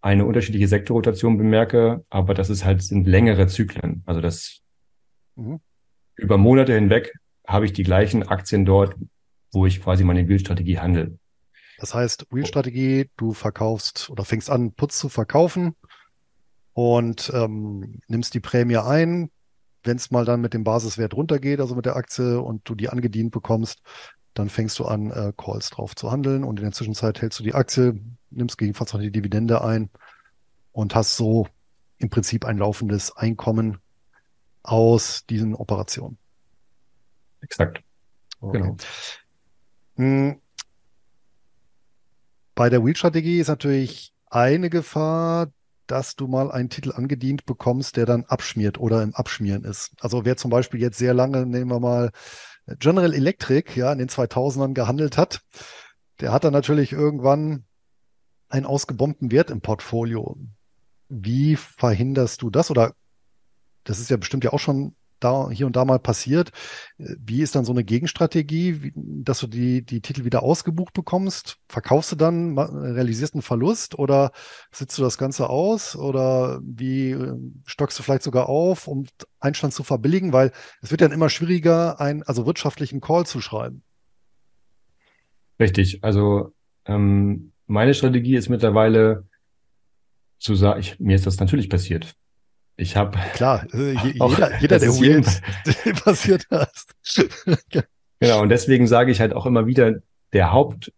[0.00, 4.02] eine unterschiedliche Sektorrotation bemerke, aber das ist halt, sind längere Zyklen.
[4.06, 4.60] Also das
[5.34, 5.60] mhm.
[6.16, 7.12] über Monate hinweg
[7.46, 8.94] habe ich die gleichen Aktien dort,
[9.52, 11.18] wo ich quasi meine Wheel-Strategie handle.
[11.78, 15.74] Das heißt, Wheel-Strategie, du verkaufst oder fängst an, Putz zu verkaufen
[16.72, 19.30] und ähm, nimmst die Prämie ein.
[19.84, 22.88] Wenn es mal dann mit dem Basiswert runtergeht, also mit der Aktie und du die
[22.88, 23.80] angedient bekommst,
[24.38, 27.44] dann fängst du an, äh, Calls drauf zu handeln und in der Zwischenzeit hältst du
[27.44, 29.90] die Aktie, nimmst gegebenenfalls noch die Dividende ein
[30.72, 31.48] und hast so
[31.98, 33.78] im Prinzip ein laufendes Einkommen
[34.62, 36.18] aus diesen Operationen.
[37.40, 37.82] Exakt.
[38.40, 38.58] Okay.
[38.58, 38.76] Genau.
[39.96, 40.40] Hm.
[42.54, 45.48] Bei der Wheel-Strategie ist natürlich eine Gefahr,
[45.86, 49.92] dass du mal einen Titel angedient bekommst, der dann abschmiert oder im Abschmieren ist.
[50.00, 52.10] Also wer zum Beispiel jetzt sehr lange, nehmen wir mal
[52.78, 55.40] General Electric, ja, in den 2000ern gehandelt hat,
[56.20, 57.64] der hat dann natürlich irgendwann
[58.48, 60.36] einen ausgebombten Wert im Portfolio.
[61.08, 62.70] Wie verhinderst du das?
[62.70, 62.94] Oder
[63.84, 66.50] das ist ja bestimmt ja auch schon da hier und da mal passiert.
[66.96, 71.56] Wie ist dann so eine Gegenstrategie, wie, dass du die, die Titel wieder ausgebucht bekommst?
[71.68, 74.32] Verkaufst du dann, realisierst einen Verlust oder
[74.70, 79.06] sitzt du das Ganze aus oder wie äh, stockst du vielleicht sogar auf, um
[79.40, 80.32] Einstand zu verbilligen?
[80.32, 80.52] Weil
[80.82, 83.82] es wird dann immer schwieriger, einen, also wirtschaftlichen Call zu schreiben.
[85.60, 86.04] Richtig.
[86.04, 86.52] Also
[86.86, 89.26] ähm, meine Strategie ist mittlerweile
[90.38, 92.14] zu sagen, ich, mir ist das natürlich passiert.
[92.78, 95.42] Ich habe klar äh, jeder, jeder der Wheels
[96.04, 96.94] passiert hast.
[98.20, 99.96] genau und deswegen sage ich halt auch immer wieder,
[100.32, 100.92] der Haupt,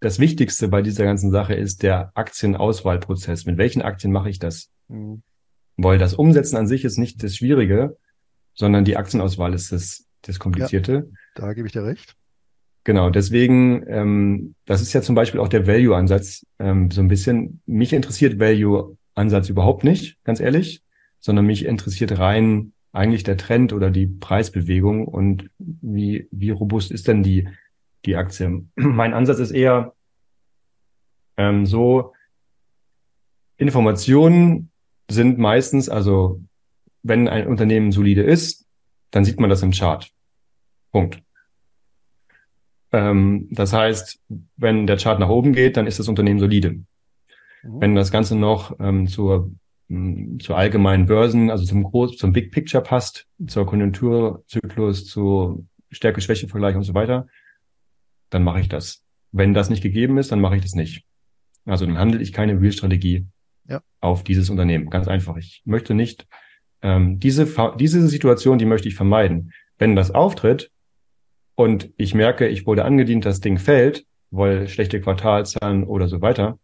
[0.00, 3.44] das Wichtigste bei dieser ganzen Sache ist der Aktienauswahlprozess.
[3.44, 4.70] Mit welchen Aktien mache ich das?
[4.88, 5.22] Mhm.
[5.76, 7.98] Weil das Umsetzen an sich ist nicht das Schwierige,
[8.54, 11.10] sondern die Aktienauswahl ist das, das Komplizierte.
[11.10, 12.16] Ja, da gebe ich dir recht.
[12.84, 17.60] Genau, deswegen, ähm, das ist ja zum Beispiel auch der Value-Ansatz ähm, so ein bisschen.
[17.66, 20.82] Mich interessiert Value-Ansatz überhaupt nicht, ganz ehrlich
[21.20, 27.06] sondern mich interessiert rein eigentlich der Trend oder die Preisbewegung und wie, wie robust ist
[27.06, 27.48] denn die,
[28.04, 28.64] die Aktie.
[28.74, 29.94] Mein Ansatz ist eher
[31.36, 32.12] ähm, so,
[33.56, 34.70] Informationen
[35.10, 36.40] sind meistens, also
[37.02, 38.66] wenn ein Unternehmen solide ist,
[39.10, 40.10] dann sieht man das im Chart.
[40.92, 41.22] Punkt.
[42.92, 44.20] Ähm, das heißt,
[44.56, 46.70] wenn der Chart nach oben geht, dann ist das Unternehmen solide.
[46.70, 47.80] Mhm.
[47.80, 49.52] Wenn das Ganze noch ähm, zur
[50.38, 56.84] zur allgemeinen Börsen, also zum Groß, zum Big Picture passt, zur Konjunkturzyklus, zu Stärke-Schwäche-Vergleich und
[56.84, 57.26] so weiter,
[58.30, 59.02] dann mache ich das.
[59.32, 61.04] Wenn das nicht gegeben ist, dann mache ich das nicht.
[61.64, 63.26] Also dann handle ich keine Real-Strategie
[63.68, 63.82] ja.
[64.00, 64.90] auf dieses Unternehmen.
[64.90, 65.36] Ganz einfach.
[65.36, 66.26] Ich möchte nicht
[66.82, 67.46] ähm, diese
[67.78, 69.52] diese Situation, die möchte ich vermeiden.
[69.78, 70.70] Wenn das auftritt
[71.56, 76.58] und ich merke, ich wurde angedient, das Ding fällt, weil schlechte Quartalzahlen oder so weiter,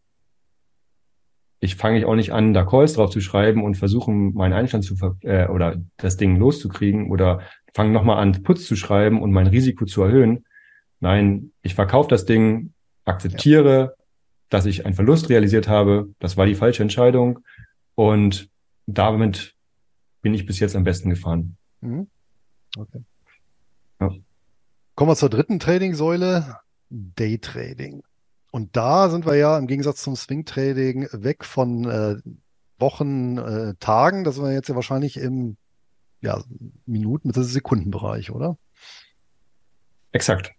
[1.67, 4.85] ich fange ich auch nicht an, da Calls drauf zu schreiben und versuchen, meinen Einstand
[4.85, 7.41] zu ver äh, oder das Ding loszukriegen oder
[7.75, 10.47] fange nochmal an, Putz zu schreiben und mein Risiko zu erhöhen.
[11.01, 12.73] Nein, ich verkaufe das Ding,
[13.05, 14.05] akzeptiere, ja.
[14.49, 16.09] dass ich einen Verlust realisiert habe.
[16.21, 17.41] Das war die falsche Entscheidung.
[17.97, 18.49] Und
[18.87, 19.55] damit
[20.23, 21.57] bin ich bis jetzt am besten gefahren.
[21.81, 22.07] Mhm.
[22.77, 23.03] Okay.
[24.01, 24.11] Ja.
[24.95, 26.59] Kommen wir zur dritten Trading-Säule,
[26.91, 28.03] Daytrading.
[28.57, 32.17] Und da sind wir ja im Gegensatz zum Swing Trading weg von äh,
[32.79, 34.25] Wochen, äh, Tagen.
[34.25, 35.59] Das sind wir jetzt ja wahrscheinlich im
[36.23, 36.43] ja,
[36.87, 37.45] Minuten- bzw.
[37.45, 38.57] Sekundenbereich, oder?
[40.13, 40.53] Exakt.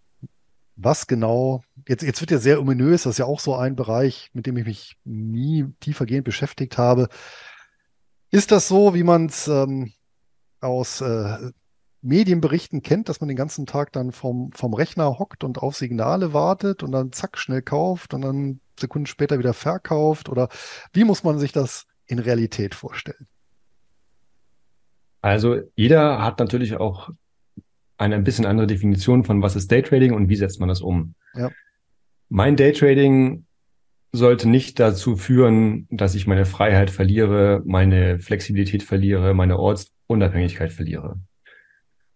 [0.76, 4.30] Was genau, jetzt, jetzt wird ja sehr ominös, das ist ja auch so ein Bereich,
[4.32, 7.08] mit dem ich mich nie tiefergehend beschäftigt habe.
[8.30, 9.92] Ist das so, wie man es ähm,
[10.60, 11.50] aus äh,
[12.00, 16.32] Medienberichten kennt, dass man den ganzen Tag dann vom, vom Rechner hockt und auf Signale
[16.32, 20.28] wartet und dann zack schnell kauft und dann Sekunden später wieder verkauft?
[20.28, 20.48] Oder
[20.92, 23.26] wie muss man sich das in Realität vorstellen?
[25.20, 27.10] Also jeder hat natürlich auch
[27.96, 31.14] eine ein bisschen andere Definition von was ist Daytrading und wie setzt man das um.
[31.34, 31.50] Ja.
[32.28, 33.46] Mein Daytrading
[34.12, 41.20] sollte nicht dazu führen, dass ich meine Freiheit verliere, meine Flexibilität verliere, meine Ortsunabhängigkeit verliere.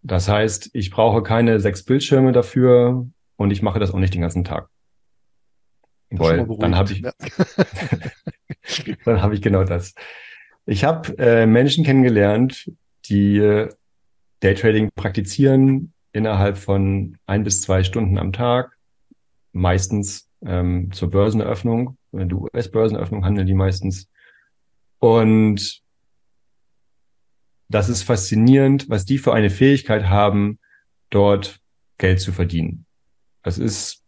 [0.03, 4.21] Das heißt, ich brauche keine sechs Bildschirme dafür und ich mache das auch nicht den
[4.21, 4.69] ganzen Tag.
[6.09, 7.11] Weil dann habe ich, ja.
[9.05, 9.95] dann habe ich genau das.
[10.65, 12.71] Ich habe äh, Menschen kennengelernt,
[13.05, 13.69] die äh,
[14.41, 18.77] Daytrading praktizieren innerhalb von ein bis zwei Stunden am Tag,
[19.53, 21.97] meistens ähm, zur Börseneröffnung.
[22.11, 24.07] In der US-Börseneröffnung handeln die meistens.
[24.99, 25.82] Und
[27.73, 30.59] das ist faszinierend, was die für eine Fähigkeit haben,
[31.09, 31.59] dort
[31.97, 32.85] Geld zu verdienen.
[33.41, 34.03] Das ist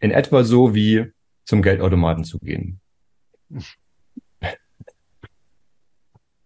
[0.00, 1.12] in etwa so wie
[1.44, 2.80] zum Geldautomaten zu gehen.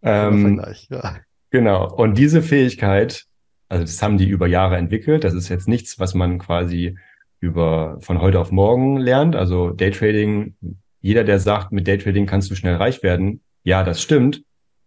[0.03, 1.21] ähm, ja.
[1.51, 1.93] Genau.
[1.95, 3.27] Und diese Fähigkeit,
[3.69, 5.23] also das haben die über Jahre entwickelt.
[5.23, 6.99] Das ist jetzt nichts, was man quasi
[7.39, 9.37] über von heute auf morgen lernt.
[9.37, 10.57] Also Daytrading,
[11.01, 14.43] jeder, der sagt, mit Daytrading kannst du schnell reich werden, ja, das stimmt.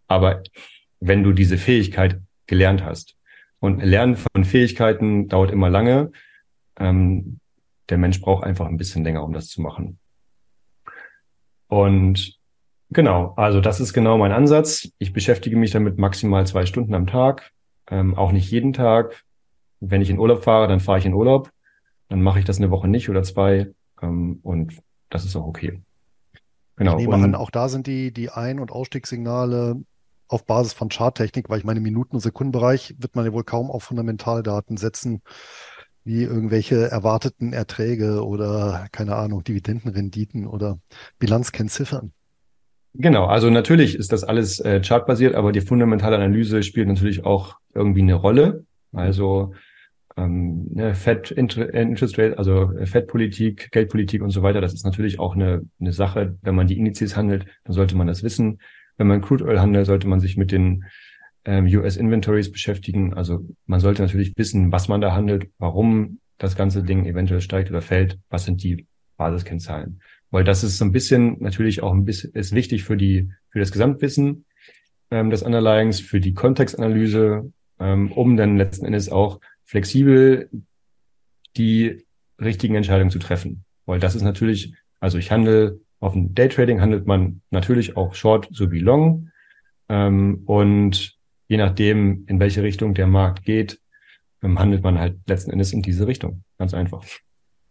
[0.07, 0.43] Aber
[1.08, 3.16] wenn du diese Fähigkeit gelernt hast.
[3.60, 6.12] Und Lernen von Fähigkeiten dauert immer lange.
[6.78, 7.39] Ähm,
[7.89, 9.99] der Mensch braucht einfach ein bisschen länger, um das zu machen.
[11.68, 12.38] Und
[12.89, 14.89] genau, also das ist genau mein Ansatz.
[14.97, 17.51] Ich beschäftige mich damit maximal zwei Stunden am Tag,
[17.89, 19.24] ähm, auch nicht jeden Tag.
[19.80, 21.49] Wenn ich in Urlaub fahre, dann fahre ich in Urlaub.
[22.08, 23.72] Dann mache ich das eine Woche nicht oder zwei.
[24.01, 24.78] Ähm, und
[25.10, 25.82] das ist auch okay.
[26.78, 26.97] Genau.
[26.97, 29.84] Ich nehme an, auch da sind die, die Ein- und Ausstiegssignale
[30.34, 33.70] auf Basis von Charttechnik, weil ich meine, Minuten- und Sekundenbereich wird man ja wohl kaum
[33.70, 35.22] auf Fundamentaldaten setzen,
[36.04, 40.80] wie irgendwelche erwarteten Erträge oder, keine Ahnung, Dividendenrenditen oder
[41.20, 42.12] Bilanzkennziffern.
[42.96, 47.58] Genau, also natürlich ist das alles äh, chartbasiert, aber die fundamentale Analyse spielt natürlich auch
[47.74, 48.66] irgendwie eine Rolle.
[48.92, 49.54] Also
[50.16, 55.36] ähm, ne, Fed Interest Rate, also Fed-Politik, Geldpolitik und so weiter, das ist natürlich auch
[55.36, 56.38] eine, eine Sache.
[56.42, 58.60] Wenn man die Indizes handelt, dann sollte man das wissen.
[58.98, 60.86] Wenn man Crude Oil handelt, sollte man sich mit den
[61.46, 63.14] ähm, US Inventories beschäftigen.
[63.14, 67.70] Also man sollte natürlich wissen, was man da handelt, warum das ganze Ding eventuell steigt
[67.70, 68.88] oder fällt, was sind die
[69.18, 70.02] Basiskennzahlen.
[70.32, 73.60] Weil das ist so ein bisschen natürlich auch ein bisschen ist wichtig für die für
[73.60, 74.46] das Gesamtwissen
[75.12, 80.50] ähm, des Underlyings, für die Kontextanalyse, ähm, um dann letzten Endes auch flexibel
[81.56, 82.06] die
[82.41, 83.64] richtigen Entscheidungen zu treffen.
[83.86, 88.49] Weil das ist natürlich, also ich handle auf dem Daytrading handelt man natürlich auch Short
[88.51, 89.30] sowie Long.
[89.88, 93.80] Ähm, und je nachdem, in welche Richtung der Markt geht,
[94.41, 96.43] ähm, handelt man halt letzten Endes in diese Richtung.
[96.58, 97.04] Ganz einfach.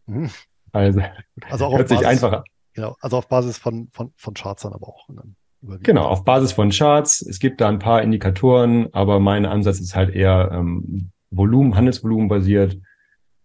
[0.07, 0.31] Mhm.
[0.73, 1.03] Also,
[1.51, 2.45] also auch hört sich einfacher.
[2.73, 5.07] Genau, also auf Basis von, von, von Charts dann aber auch.
[5.09, 5.37] Dann
[5.83, 7.21] genau, auf Basis von Charts.
[7.21, 12.29] Es gibt da ein paar Indikatoren, aber mein Ansatz ist halt eher ähm, Volumen, Handelsvolumen
[12.29, 12.79] basiert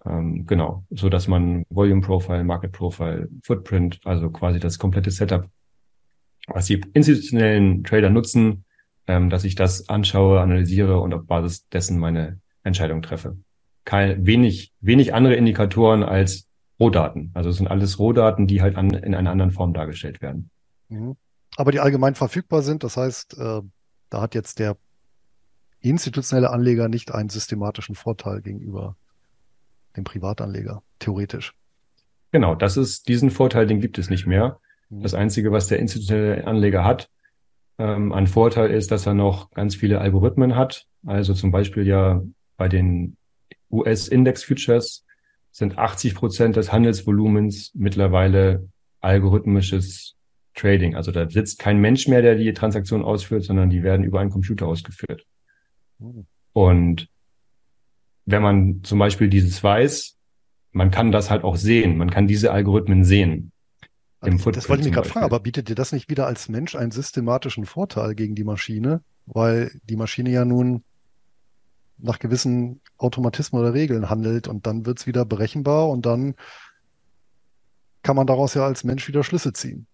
[0.10, 5.50] ähm, genau, so dass man Volume Profile, Market Profile, Footprint, also quasi das komplette Setup,
[6.48, 8.66] was die institutionellen Trader nutzen,
[9.08, 13.38] ähm, dass ich das anschaue, analysiere und auf Basis dessen meine Entscheidung treffe.
[13.86, 16.48] Kein, wenig, wenig andere Indikatoren als
[16.80, 17.32] Rohdaten.
[17.34, 20.50] Also es sind alles Rohdaten, die halt an, in einer anderen Form dargestellt werden.
[20.90, 21.16] Mhm.
[21.56, 23.62] Aber die allgemein verfügbar sind, das heißt, äh,
[24.10, 24.78] da hat jetzt der
[25.80, 28.96] institutionelle Anleger nicht einen systematischen Vorteil gegenüber
[29.98, 31.54] dem Privatanleger, theoretisch.
[32.32, 34.60] Genau, das ist, diesen Vorteil, den gibt es nicht mehr.
[34.90, 35.02] Mhm.
[35.02, 37.10] Das Einzige, was der institutionelle Anleger hat,
[37.80, 40.86] ähm, an Vorteil ist, dass er noch ganz viele Algorithmen hat.
[41.06, 42.24] Also zum Beispiel ja
[42.58, 43.18] bei den
[43.72, 45.06] US-Index-Futures
[45.52, 48.68] sind 80 Prozent des Handelsvolumens mittlerweile
[49.02, 50.16] algorithmisches
[50.56, 50.96] Trading.
[50.96, 54.32] Also da sitzt kein Mensch mehr, der die Transaktion ausführt, sondern die werden über einen
[54.32, 55.26] Computer ausgeführt.
[56.00, 56.26] Mhm.
[56.54, 57.10] Und
[58.28, 60.16] wenn man zum Beispiel dieses weiß,
[60.74, 61.98] man kann das halt auch sehen.
[61.98, 63.52] Man kann diese Algorithmen sehen.
[64.20, 66.76] Also, das wollte ich mich gerade fragen, aber bietet dir das nicht wieder als Mensch
[66.76, 69.02] einen systematischen Vorteil gegen die Maschine?
[69.26, 70.84] Weil die Maschine ja nun
[71.98, 76.36] nach gewissen Automatismen oder Regeln handelt und dann wird's wieder berechenbar und dann
[78.04, 79.88] kann man daraus ja als Mensch wieder Schlüsse ziehen.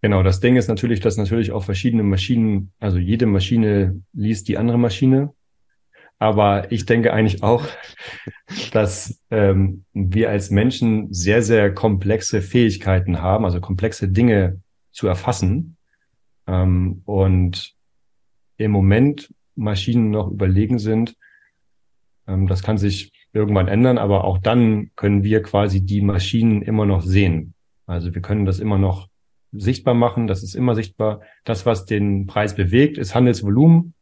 [0.00, 4.56] Genau, das Ding ist natürlich, dass natürlich auch verschiedene Maschinen, also jede Maschine liest die
[4.56, 5.34] andere Maschine
[6.22, 7.66] aber ich denke eigentlich auch,
[8.70, 14.60] dass ähm, wir als Menschen sehr, sehr komplexe Fähigkeiten haben, also komplexe Dinge
[14.92, 15.76] zu erfassen.
[16.46, 17.74] Ähm, und
[18.56, 21.16] im Moment Maschinen noch überlegen sind.
[22.28, 26.86] Ähm, das kann sich irgendwann ändern, aber auch dann können wir quasi die Maschinen immer
[26.86, 27.54] noch sehen.
[27.86, 29.08] Also wir können das immer noch
[29.50, 31.20] sichtbar machen, das ist immer sichtbar.
[31.42, 33.94] Das, was den Preis bewegt, ist Handelsvolumen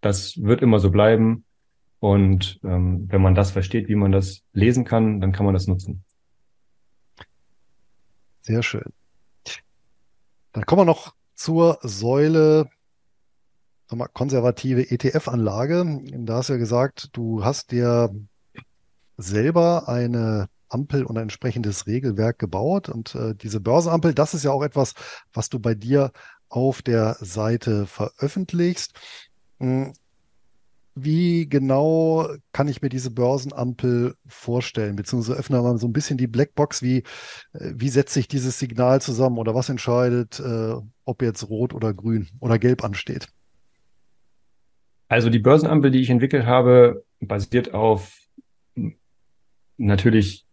[0.00, 1.44] das wird immer so bleiben.
[1.98, 5.66] Und ähm, wenn man das versteht, wie man das lesen kann, dann kann man das
[5.66, 6.02] nutzen.
[8.40, 8.92] Sehr schön.
[10.52, 12.68] Dann kommen wir noch zur Säule
[13.96, 16.00] mal, konservative ETF-Anlage.
[16.24, 18.10] Da hast du ja gesagt, du hast dir
[19.16, 22.88] selber eine Ampel und ein entsprechendes Regelwerk gebaut.
[22.88, 24.94] Und äh, diese Börseampel, das ist ja auch etwas,
[25.32, 26.12] was du bei dir
[26.48, 28.98] auf der Seite veröffentlichst.
[29.60, 29.92] Hm,
[30.94, 34.96] wie genau kann ich mir diese Börsenampel vorstellen?
[34.96, 36.82] Beziehungsweise öffne mal so ein bisschen die Blackbox.
[36.82, 36.98] Wie,
[37.52, 41.94] äh, wie setzt sich dieses Signal zusammen oder was entscheidet, äh, ob jetzt rot oder
[41.94, 43.28] grün oder gelb ansteht?
[45.08, 48.16] Also die Börsenampel, die ich entwickelt habe, basiert auf
[49.76, 50.44] natürlich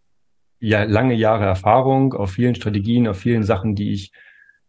[0.59, 4.11] ja, lange Jahre Erfahrung, auf vielen Strategien, auf vielen Sachen, die ich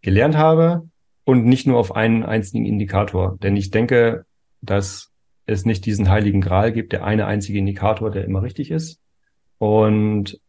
[0.03, 0.89] gelernt habe
[1.25, 3.39] und nicht nur auf einen einzigen Indikator.
[3.43, 4.27] Denn ich denke,
[4.61, 5.13] dass
[5.47, 9.01] es nicht diesen heiligen Gral gibt, der eine einzige Indikator, der immer richtig ist.
[9.59, 10.41] Und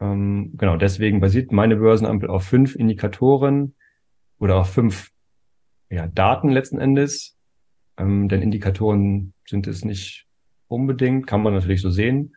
[0.00, 3.74] ähm, genau deswegen basiert meine Börsenampel auf fünf Indikatoren
[4.38, 5.10] oder auf fünf
[5.90, 7.36] ja, Daten letzten Endes.
[7.96, 10.26] Ähm, denn Indikatoren sind es nicht
[10.68, 12.34] unbedingt, kann man natürlich so sehen.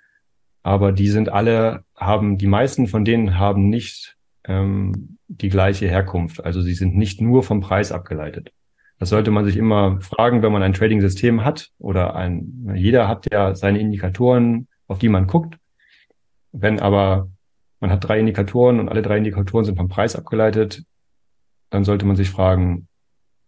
[0.63, 4.15] Aber die sind alle, haben, die meisten von denen haben nicht
[4.45, 6.43] ähm, die gleiche Herkunft.
[6.43, 8.51] Also sie sind nicht nur vom Preis abgeleitet.
[9.01, 13.25] Das sollte man sich immer fragen, wenn man ein Trading-System hat oder ein, jeder hat
[13.33, 15.57] ja seine Indikatoren, auf die man guckt.
[16.51, 17.27] Wenn aber
[17.79, 20.83] man hat drei Indikatoren und alle drei Indikatoren sind vom Preis abgeleitet,
[21.71, 22.87] dann sollte man sich fragen,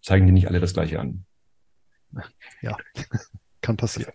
[0.02, 1.24] zeigen die nicht alle das gleiche an?
[2.64, 2.76] Ja,
[3.62, 4.14] kann passieren.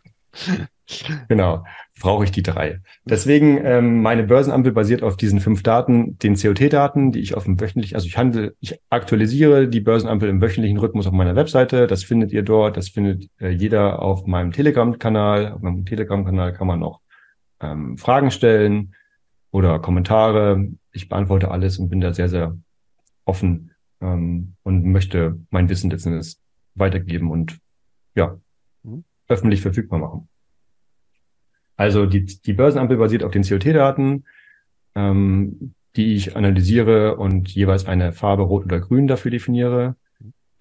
[1.28, 1.64] Genau,
[2.00, 2.80] brauche ich die drei.
[3.04, 7.60] Deswegen ähm, meine Börsenampel basiert auf diesen fünf Daten, den COT-Daten, die ich auf dem
[7.60, 11.86] wöchentlichen, also ich handle, ich aktualisiere die Börsenampel im wöchentlichen Rhythmus auf meiner Webseite.
[11.86, 15.52] Das findet ihr dort, das findet äh, jeder auf meinem Telegram-Kanal.
[15.52, 17.00] Auf meinem Telegram-Kanal kann man noch
[17.60, 18.94] ähm, Fragen stellen
[19.50, 20.68] oder Kommentare.
[20.92, 22.56] Ich beantworte alles und bin da sehr, sehr
[23.24, 26.36] offen ähm, und möchte mein Wissen letztendlich
[26.74, 27.58] weitergeben und
[28.14, 28.38] ja,
[28.82, 29.04] mhm.
[29.28, 30.28] öffentlich verfügbar machen.
[31.78, 34.24] Also die, die Börsenampel basiert auf den COT-Daten,
[34.96, 39.94] ähm, die ich analysiere und jeweils eine Farbe Rot oder Grün dafür definiere.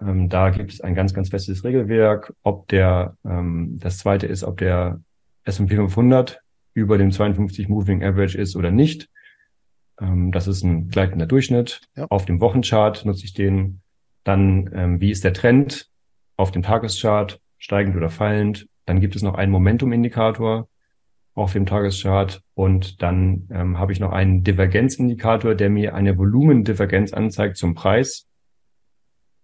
[0.00, 2.32] Ähm, da gibt es ein ganz, ganz festes Regelwerk.
[2.44, 5.00] Ob der, ähm, das zweite ist, ob der
[5.42, 6.40] S&P 500
[6.72, 9.08] über dem 52 Moving Average ist oder nicht.
[10.00, 11.80] Ähm, das ist ein gleitender Durchschnitt.
[11.96, 12.06] Ja.
[12.10, 13.80] Auf dem Wochenchart nutze ich den.
[14.22, 15.88] Dann, ähm, wie ist der Trend
[16.36, 18.68] auf dem Tageschart, steigend oder fallend?
[18.86, 20.68] Dann gibt es noch einen Momentum-Indikator
[21.38, 22.42] auf dem Tageschart.
[22.54, 28.26] Und dann ähm, habe ich noch einen Divergenzindikator, der mir eine Volumendivergenz anzeigt zum Preis.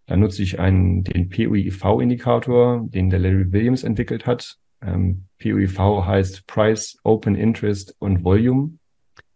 [0.07, 4.59] Dann nutze ich einen, den PUIV-Indikator, den der Larry Williams entwickelt hat.
[4.83, 8.79] Ähm, PUIV heißt Price, Open Interest und Volume.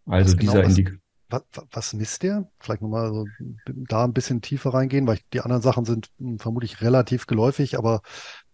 [0.05, 0.99] Also genau dieser Indikator.
[1.31, 2.49] Was, was misst der?
[2.59, 3.25] Vielleicht nochmal so
[3.67, 8.01] da ein bisschen tiefer reingehen, weil die anderen Sachen sind hm, vermutlich relativ geläufig, aber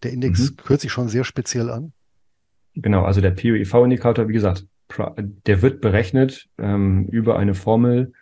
[0.02, 0.56] der Index mhm.
[0.66, 1.94] hört sich schon sehr speziell an.
[2.76, 4.66] Genau, also der POEV-Indikator, wie gesagt,
[5.18, 8.12] der wird berechnet ähm, über eine Formel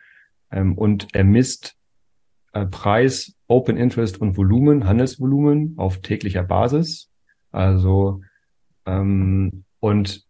[0.50, 1.76] ähm, und er misst
[2.52, 7.10] äh, Preis, Open Interest und Volumen, Handelsvolumen auf täglicher Basis.
[7.50, 8.22] Also
[8.86, 10.24] ähm, und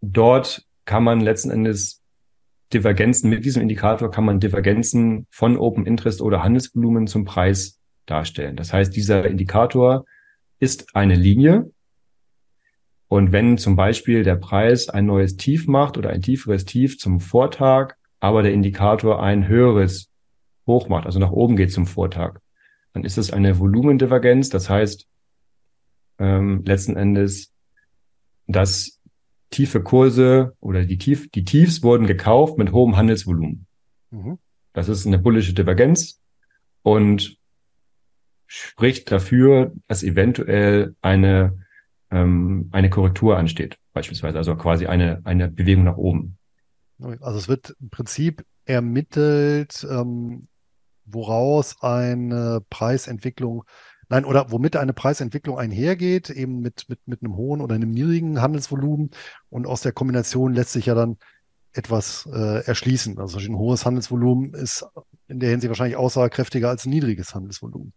[0.00, 2.02] dort kann man letzten Endes
[2.72, 8.56] Divergenzen, mit diesem Indikator kann man Divergenzen von Open Interest oder Handelsvolumen zum Preis darstellen.
[8.56, 10.04] Das heißt, dieser Indikator
[10.58, 11.70] ist eine Linie,
[13.08, 17.20] und wenn zum Beispiel der Preis ein neues Tief macht oder ein tieferes Tief zum
[17.20, 20.10] Vortag, aber der Indikator ein höheres
[20.66, 22.40] Hoch macht, also nach oben geht zum Vortag,
[22.92, 24.48] dann ist es eine Volumendivergenz.
[24.48, 25.06] Das heißt,
[26.18, 27.52] ähm, letzten Endes,
[28.48, 29.00] dass
[29.50, 33.66] tiefe Kurse oder die, Tief, die Tiefs wurden gekauft mit hohem Handelsvolumen.
[34.10, 34.38] Mhm.
[34.72, 36.20] Das ist eine bullische Divergenz
[36.82, 37.38] und
[38.46, 41.65] spricht dafür, dass eventuell eine
[42.10, 46.38] ähm, eine Korrektur ansteht, beispielsweise, also quasi eine, eine Bewegung nach oben.
[47.20, 50.48] Also es wird im Prinzip ermittelt, ähm,
[51.04, 53.64] woraus eine Preisentwicklung,
[54.08, 58.40] nein, oder womit eine Preisentwicklung einhergeht, eben mit, mit, mit einem hohen oder einem niedrigen
[58.40, 59.10] Handelsvolumen.
[59.50, 61.18] Und aus der Kombination lässt sich ja dann
[61.72, 63.18] etwas äh, erschließen.
[63.18, 64.86] Also ein hohes Handelsvolumen ist
[65.28, 67.92] in der Hinsicht wahrscheinlich aussagekräftiger als ein niedriges Handelsvolumen.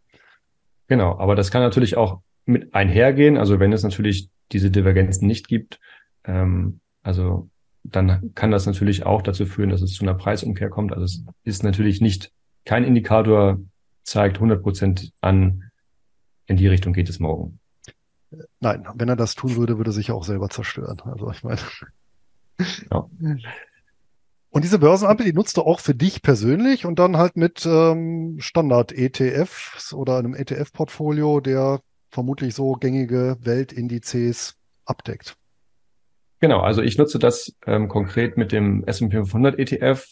[0.88, 3.38] Genau, aber das kann natürlich auch mit einhergehen.
[3.38, 5.80] Also wenn es natürlich diese Divergenzen nicht gibt,
[6.26, 7.50] ähm, also
[7.84, 10.92] dann kann das natürlich auch dazu führen, dass es zu einer Preisumkehr kommt.
[10.92, 12.32] Also es ist natürlich nicht,
[12.66, 13.60] kein Indikator
[14.04, 15.64] zeigt 100 Prozent an,
[16.46, 17.60] in die Richtung geht es morgen.
[18.60, 21.00] Nein, wenn er das tun würde, würde er sich auch selber zerstören.
[21.06, 21.60] Also ich meine.
[22.92, 23.08] Ja.
[24.52, 28.38] Und diese Börsenampel, die nutzt du auch für dich persönlich und dann halt mit ähm,
[28.40, 35.36] Standard-ETFs oder einem ETF-Portfolio, der vermutlich so gängige Weltindizes abdeckt.
[36.40, 40.06] Genau, also ich nutze das ähm, konkret mit dem S&P 500 ETF.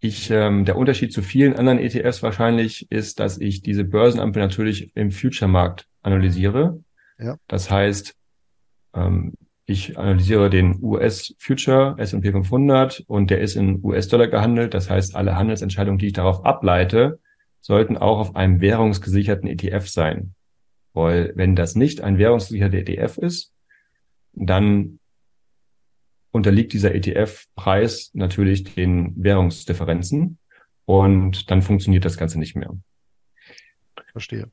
[0.00, 4.94] Ich, ähm, der Unterschied zu vielen anderen ETFs wahrscheinlich ist, dass ich diese Börsenampel natürlich
[4.94, 6.82] im Future-Markt analysiere.
[7.18, 7.36] Ja.
[7.48, 8.14] Das heißt,
[8.94, 9.32] ähm,
[9.64, 14.74] ich analysiere den US Future S&P 500 und der ist in US-Dollar gehandelt.
[14.74, 17.18] Das heißt, alle Handelsentscheidungen, die ich darauf ableite,
[17.62, 20.34] sollten auch auf einem währungsgesicherten ETF sein.
[20.94, 23.52] Weil wenn das nicht ein währungsgesicherter ETF ist,
[24.32, 24.98] dann
[26.30, 30.38] unterliegt dieser ETF-Preis natürlich den Währungsdifferenzen
[30.84, 32.70] und dann funktioniert das Ganze nicht mehr.
[34.12, 34.50] Verstehe.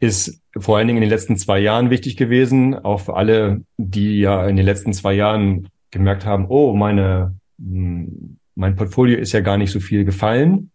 [0.00, 4.20] Ist vor allen Dingen in den letzten zwei Jahren wichtig gewesen, auch für alle, die
[4.20, 9.40] ja in den letzten zwei Jahren gemerkt haben, oh, meine, hm, mein Portfolio ist ja
[9.40, 10.70] gar nicht so viel gefallen,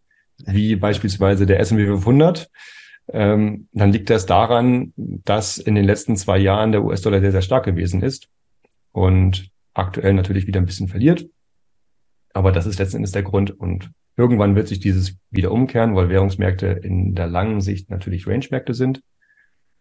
[0.45, 2.49] wie beispielsweise der S&P 500.
[3.09, 7.41] Ähm, dann liegt das daran, dass in den letzten zwei Jahren der US-Dollar sehr, sehr
[7.41, 8.29] stark gewesen ist
[8.91, 11.27] und aktuell natürlich wieder ein bisschen verliert.
[12.33, 16.09] Aber das ist letzten Endes der Grund und irgendwann wird sich dieses wieder umkehren, weil
[16.09, 19.01] Währungsmärkte in der langen Sicht natürlich Range-Märkte sind.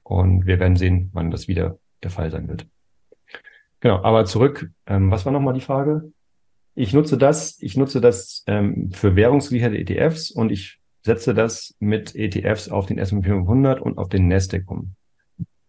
[0.03, 2.67] Und wir werden sehen, wann das wieder der Fall sein wird.
[3.81, 6.13] Genau, aber zurück, ähm, was war nochmal die Frage?
[6.75, 12.15] Ich nutze das, ich nutze das ähm, für währungsgesicherte ETFs und ich setze das mit
[12.15, 14.95] ETFs auf den S&P 500 und auf den Nasdaq um.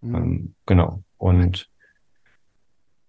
[0.02, 0.16] Mhm.
[0.16, 1.04] Ähm, genau.
[1.18, 1.70] Und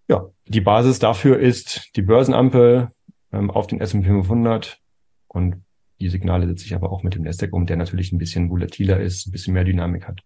[0.09, 2.91] ja, die Basis dafür ist die Börsenampel
[3.33, 4.81] ähm, auf den S&P 500
[5.29, 5.65] und
[6.01, 9.01] die Signale setze ich aber auch mit dem Nasdaq um, der natürlich ein bisschen volatiler
[9.01, 10.21] ist, ein bisschen mehr Dynamik hat.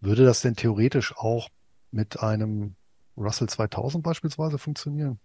[0.00, 1.48] Würde das denn theoretisch auch
[1.90, 2.74] mit einem
[3.16, 5.18] Russell 2000 beispielsweise funktionieren?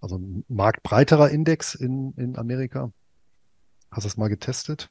[0.00, 2.92] Also ein marktbreiterer Index in, in Amerika.
[3.90, 4.88] Hast du das mal getestet?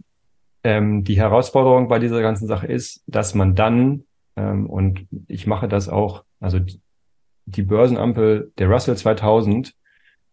[0.63, 4.03] Ähm, die Herausforderung bei dieser ganzen Sache ist, dass man dann,
[4.35, 6.59] ähm, und ich mache das auch, also
[7.45, 9.73] die Börsenampel der Russell 2000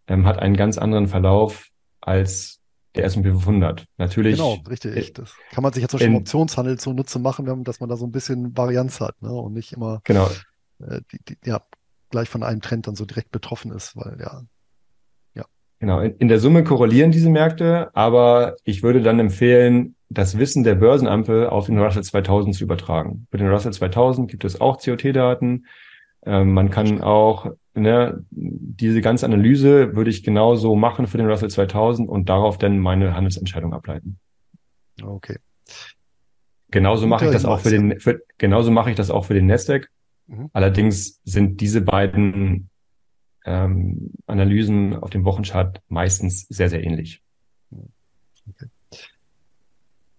[0.09, 1.69] ähm, hat einen ganz anderen Verlauf
[2.01, 2.61] als
[2.95, 3.87] der S&P 500.
[3.97, 4.37] Natürlich.
[4.37, 5.13] Genau, richtig.
[5.15, 8.13] Das kann man sich jetzt zum im Optionshandel zunutze machen, dass man da so ein
[8.13, 9.33] bisschen Varianz hat ne?
[9.33, 10.29] und nicht immer genau.
[10.81, 11.61] äh, die, die, ja,
[12.11, 14.43] gleich von einem Trend dann so direkt betroffen ist, weil ja.
[15.85, 20.65] Genau, in, in der Summe korrelieren diese Märkte, aber ich würde dann empfehlen, das Wissen
[20.65, 23.27] der Börsenampel auf den Russell 2000 zu übertragen.
[23.31, 25.67] Für den Russell 2000 gibt es auch COT-Daten.
[26.25, 31.51] Ähm, man kann auch ne, diese ganze Analyse würde ich genauso machen für den Russell
[31.51, 34.19] 2000 und darauf dann meine Handelsentscheidung ableiten.
[35.03, 35.37] Okay.
[36.71, 39.45] Genauso mache ich das auch für den, für, genauso mache ich das auch für den
[39.45, 39.91] Nasdaq.
[40.29, 40.49] Mhm.
[40.55, 42.71] Allerdings sind diese beiden
[43.45, 47.23] ähm, Analysen auf dem Wochenchart meistens sehr, sehr ähnlich.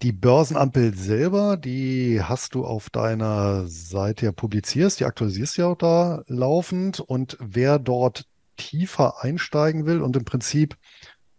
[0.01, 5.78] Die Börsenampel selber, die hast du auf deiner Seite ja publizierst, die aktualisierst ja auch
[5.78, 6.99] da laufend.
[6.99, 10.78] Und wer dort tiefer einsteigen will und im Prinzip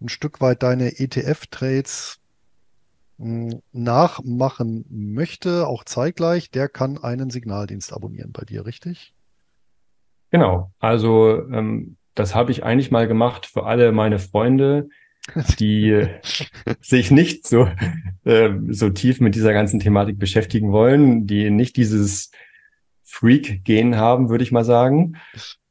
[0.01, 2.19] ein Stück weit deine ETF-Trades
[3.19, 9.15] hm, nachmachen möchte, auch zeitgleich, der kann einen Signaldienst abonnieren bei dir, richtig?
[10.37, 10.71] Genau.
[10.81, 14.91] Also ähm, das habe ich eigentlich mal gemacht für alle meine Freunde,
[15.59, 16.07] die
[16.83, 17.71] sich nicht so,
[18.25, 22.33] äh, so tief mit dieser ganzen Thematik beschäftigen wollen, die nicht dieses
[23.03, 25.17] Freak-Gen haben, würde ich mal sagen,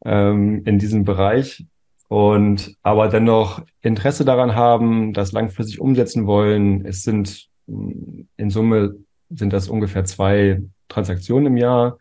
[0.03, 1.63] ähm, in diesem Bereich
[2.07, 6.83] und aber dennoch Interesse daran haben, das langfristig umsetzen wollen.
[6.87, 8.95] Es sind in Summe
[9.29, 11.99] sind das ungefähr zwei Transaktionen im Jahr.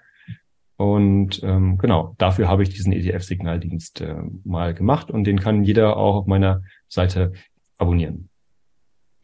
[0.92, 5.96] Und ähm, genau, dafür habe ich diesen ETF-Signaldienst äh, mal gemacht und den kann jeder
[5.96, 7.32] auch auf meiner Seite
[7.78, 8.28] abonnieren.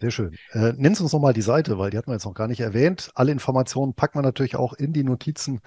[0.00, 0.34] Sehr schön.
[0.52, 3.11] Äh, nennst uns nochmal die Seite, weil die hatten wir jetzt noch gar nicht erwähnt.
[3.14, 5.61] Alle Informationen packen wir natürlich auch in die Notizen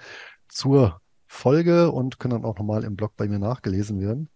[0.48, 4.28] zur Folge und können dann auch nochmal im Blog bei mir nachgelesen werden.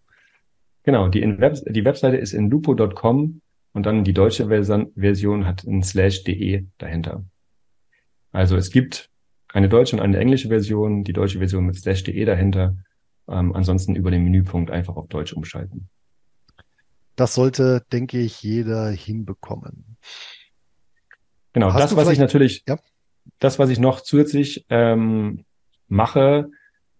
[0.84, 3.40] Genau, die, Web die Webseite ist in lupo.com
[3.72, 7.24] und dann die deutsche Version hat ein slash de dahinter.
[8.30, 9.10] Also es gibt
[9.52, 12.76] eine deutsche und eine englische Version, die deutsche Version mit slash de dahinter.
[13.28, 15.88] Ähm, ansonsten über den Menüpunkt einfach auf Deutsch umschalten.
[17.16, 19.96] Das sollte, denke ich, jeder hinbekommen.
[21.52, 22.78] Genau, Hast das, was ich natürlich, ja?
[23.38, 25.44] das, was ich noch zusätzlich ähm,
[25.88, 26.50] mache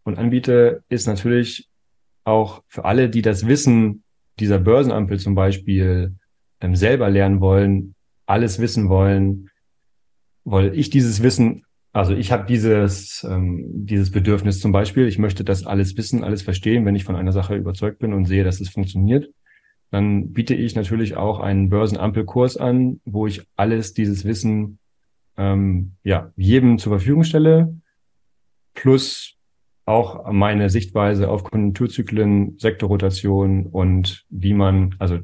[0.02, 1.68] und anbiete, ist natürlich
[2.24, 4.02] auch für alle, die das Wissen
[4.38, 6.16] dieser Börsenampel zum Beispiel
[6.60, 7.94] ähm, selber lernen wollen,
[8.26, 9.50] alles wissen wollen,
[10.44, 11.64] weil ich dieses Wissen,
[11.98, 16.42] also ich habe dieses, ähm, dieses Bedürfnis zum Beispiel, ich möchte das alles wissen, alles
[16.42, 19.28] verstehen, wenn ich von einer Sache überzeugt bin und sehe, dass es funktioniert
[19.90, 24.78] dann biete ich natürlich auch einen Börsenampelkurs an, wo ich alles dieses Wissen
[25.36, 27.74] ähm, ja jedem zur Verfügung stelle,
[28.74, 29.34] plus
[29.86, 35.18] auch meine Sichtweise auf Konjunkturzyklen, Sektorrotation und wie man also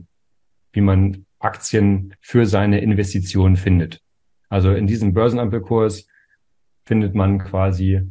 [0.73, 4.01] wie man Aktien für seine Investitionen findet.
[4.49, 6.09] Also in diesem Börsenampelkurs
[6.85, 8.03] findet man quasi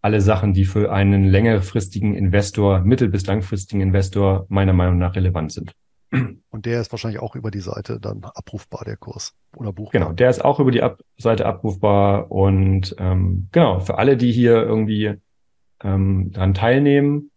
[0.00, 5.52] alle Sachen, die für einen längerfristigen Investor, mittel- bis langfristigen Investor meiner Meinung nach relevant
[5.52, 5.72] sind.
[6.48, 10.00] Und der ist wahrscheinlich auch über die Seite dann abrufbar, der Kurs oder buchbar.
[10.00, 14.32] Genau, der ist auch über die Ab Seite abrufbar und ähm, genau, für alle, die
[14.32, 15.14] hier irgendwie
[15.82, 17.30] ähm, daran teilnehmen,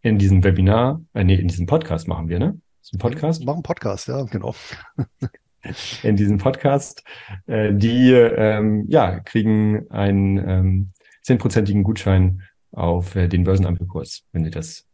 [0.00, 2.58] in diesem Webinar, äh, nee, in diesem Podcast machen wir, ne?
[2.78, 3.40] Das ist ein Podcast?
[3.42, 4.54] Wir machen Podcast, ja, genau.
[6.02, 7.04] in diesem Podcast,
[7.46, 10.92] äh, die ähm, ja, kriegen einen
[11.28, 12.42] ähm, Gutschein
[12.72, 14.86] auf äh, den Börsenampelkurs, wenn sie das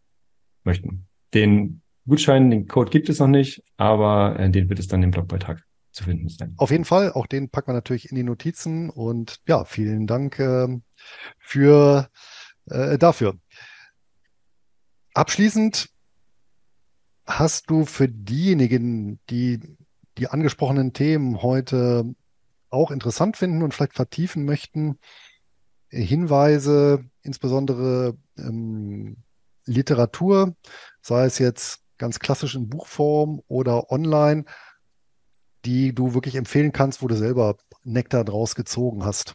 [0.65, 1.07] möchten.
[1.35, 5.11] Den Gutschein, den Code gibt es noch nicht, aber äh, den wird es dann im
[5.11, 5.63] Blogbeitrag
[5.93, 6.55] zu finden sein.
[6.59, 10.39] Auf jeden Fall, auch den packen wir natürlich in die Notizen und ja, vielen Dank
[10.39, 10.69] äh,
[11.39, 12.09] für
[12.67, 13.39] äh, dafür.
[15.15, 15.89] Abschließend
[17.27, 19.76] hast du für diejenigen, die
[20.19, 22.15] die angesprochenen Themen heute
[22.71, 24.99] auch interessant finden und vielleicht vertiefen möchten,
[25.89, 29.19] Hinweise, insbesondere ähm,
[29.65, 30.55] Literatur,
[31.01, 34.45] sei es jetzt ganz klassisch in Buchform oder online,
[35.65, 39.35] die du wirklich empfehlen kannst, wo du selber Nektar draus gezogen hast?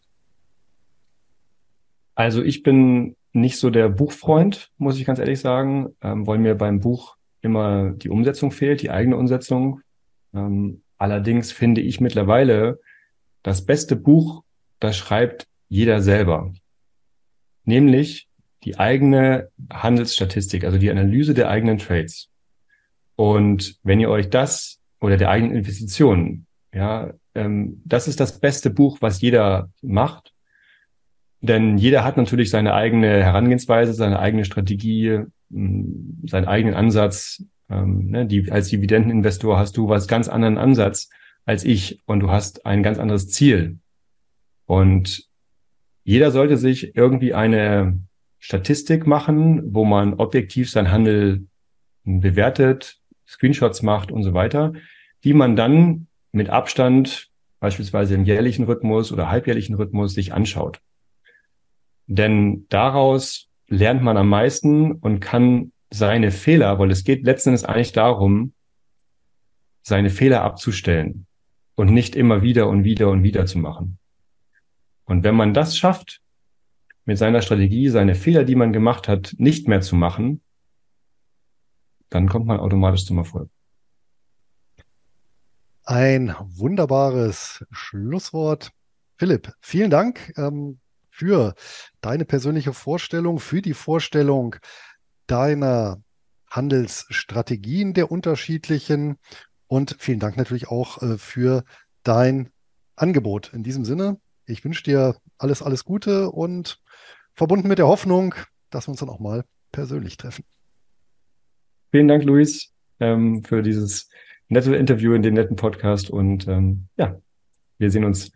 [2.15, 6.55] Also ich bin nicht so der Buchfreund, muss ich ganz ehrlich sagen, ähm, weil mir
[6.55, 9.82] beim Buch immer die Umsetzung fehlt, die eigene Umsetzung.
[10.34, 12.79] Ähm, allerdings finde ich mittlerweile
[13.43, 14.43] das beste Buch,
[14.79, 16.53] das schreibt jeder selber.
[17.63, 18.27] Nämlich
[18.63, 22.29] die eigene Handelsstatistik, also die Analyse der eigenen Trades.
[23.15, 28.69] Und wenn ihr euch das oder der eigenen Investitionen, ja, ähm, das ist das beste
[28.69, 30.34] Buch, was jeder macht.
[31.41, 37.43] Denn jeder hat natürlich seine eigene Herangehensweise, seine eigene Strategie, seinen eigenen Ansatz.
[37.72, 41.09] Ähm, ne, die, als Dividendeninvestor hast du was ganz anderen Ansatz
[41.45, 43.80] als ich und du hast ein ganz anderes Ziel.
[44.65, 45.28] Und
[46.03, 47.99] jeder sollte sich irgendwie eine
[48.39, 51.47] Statistik machen, wo man objektiv sein Handel
[52.03, 54.74] bewertet, Screenshots macht und so weiter,
[55.24, 60.82] die man dann mit Abstand, beispielsweise im jährlichen Rhythmus oder halbjährlichen Rhythmus, sich anschaut.
[62.07, 67.91] Denn daraus lernt man am meisten und kann seine Fehler, weil es geht letztendlich eigentlich
[67.91, 68.53] darum,
[69.83, 71.27] seine Fehler abzustellen
[71.75, 73.99] und nicht immer wieder und wieder und wieder zu machen.
[75.05, 76.21] Und wenn man das schafft,
[77.05, 80.41] mit seiner Strategie seine Fehler, die man gemacht hat, nicht mehr zu machen,
[82.09, 83.49] dann kommt man automatisch zum Erfolg.
[85.83, 88.71] Ein wunderbares Schlusswort.
[89.17, 90.31] Philipp, vielen Dank.
[90.37, 90.79] Ähm,
[91.09, 91.53] für
[91.99, 94.55] deine persönliche Vorstellung, für die Vorstellung
[95.32, 96.01] deiner
[96.49, 99.17] Handelsstrategien der unterschiedlichen
[99.67, 101.63] und vielen Dank natürlich auch äh, für
[102.03, 102.49] dein
[102.97, 103.53] Angebot.
[103.53, 106.79] In diesem Sinne, ich wünsche dir alles, alles Gute und
[107.34, 108.36] verbunden mit der Hoffnung,
[108.69, 110.43] dass wir uns dann auch mal persönlich treffen.
[111.91, 114.09] Vielen Dank, Luis, ähm, für dieses
[114.49, 117.15] nette Interview in dem netten Podcast und ähm, ja,
[117.77, 118.34] wir sehen uns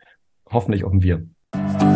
[0.49, 1.94] hoffentlich auf dem Wir.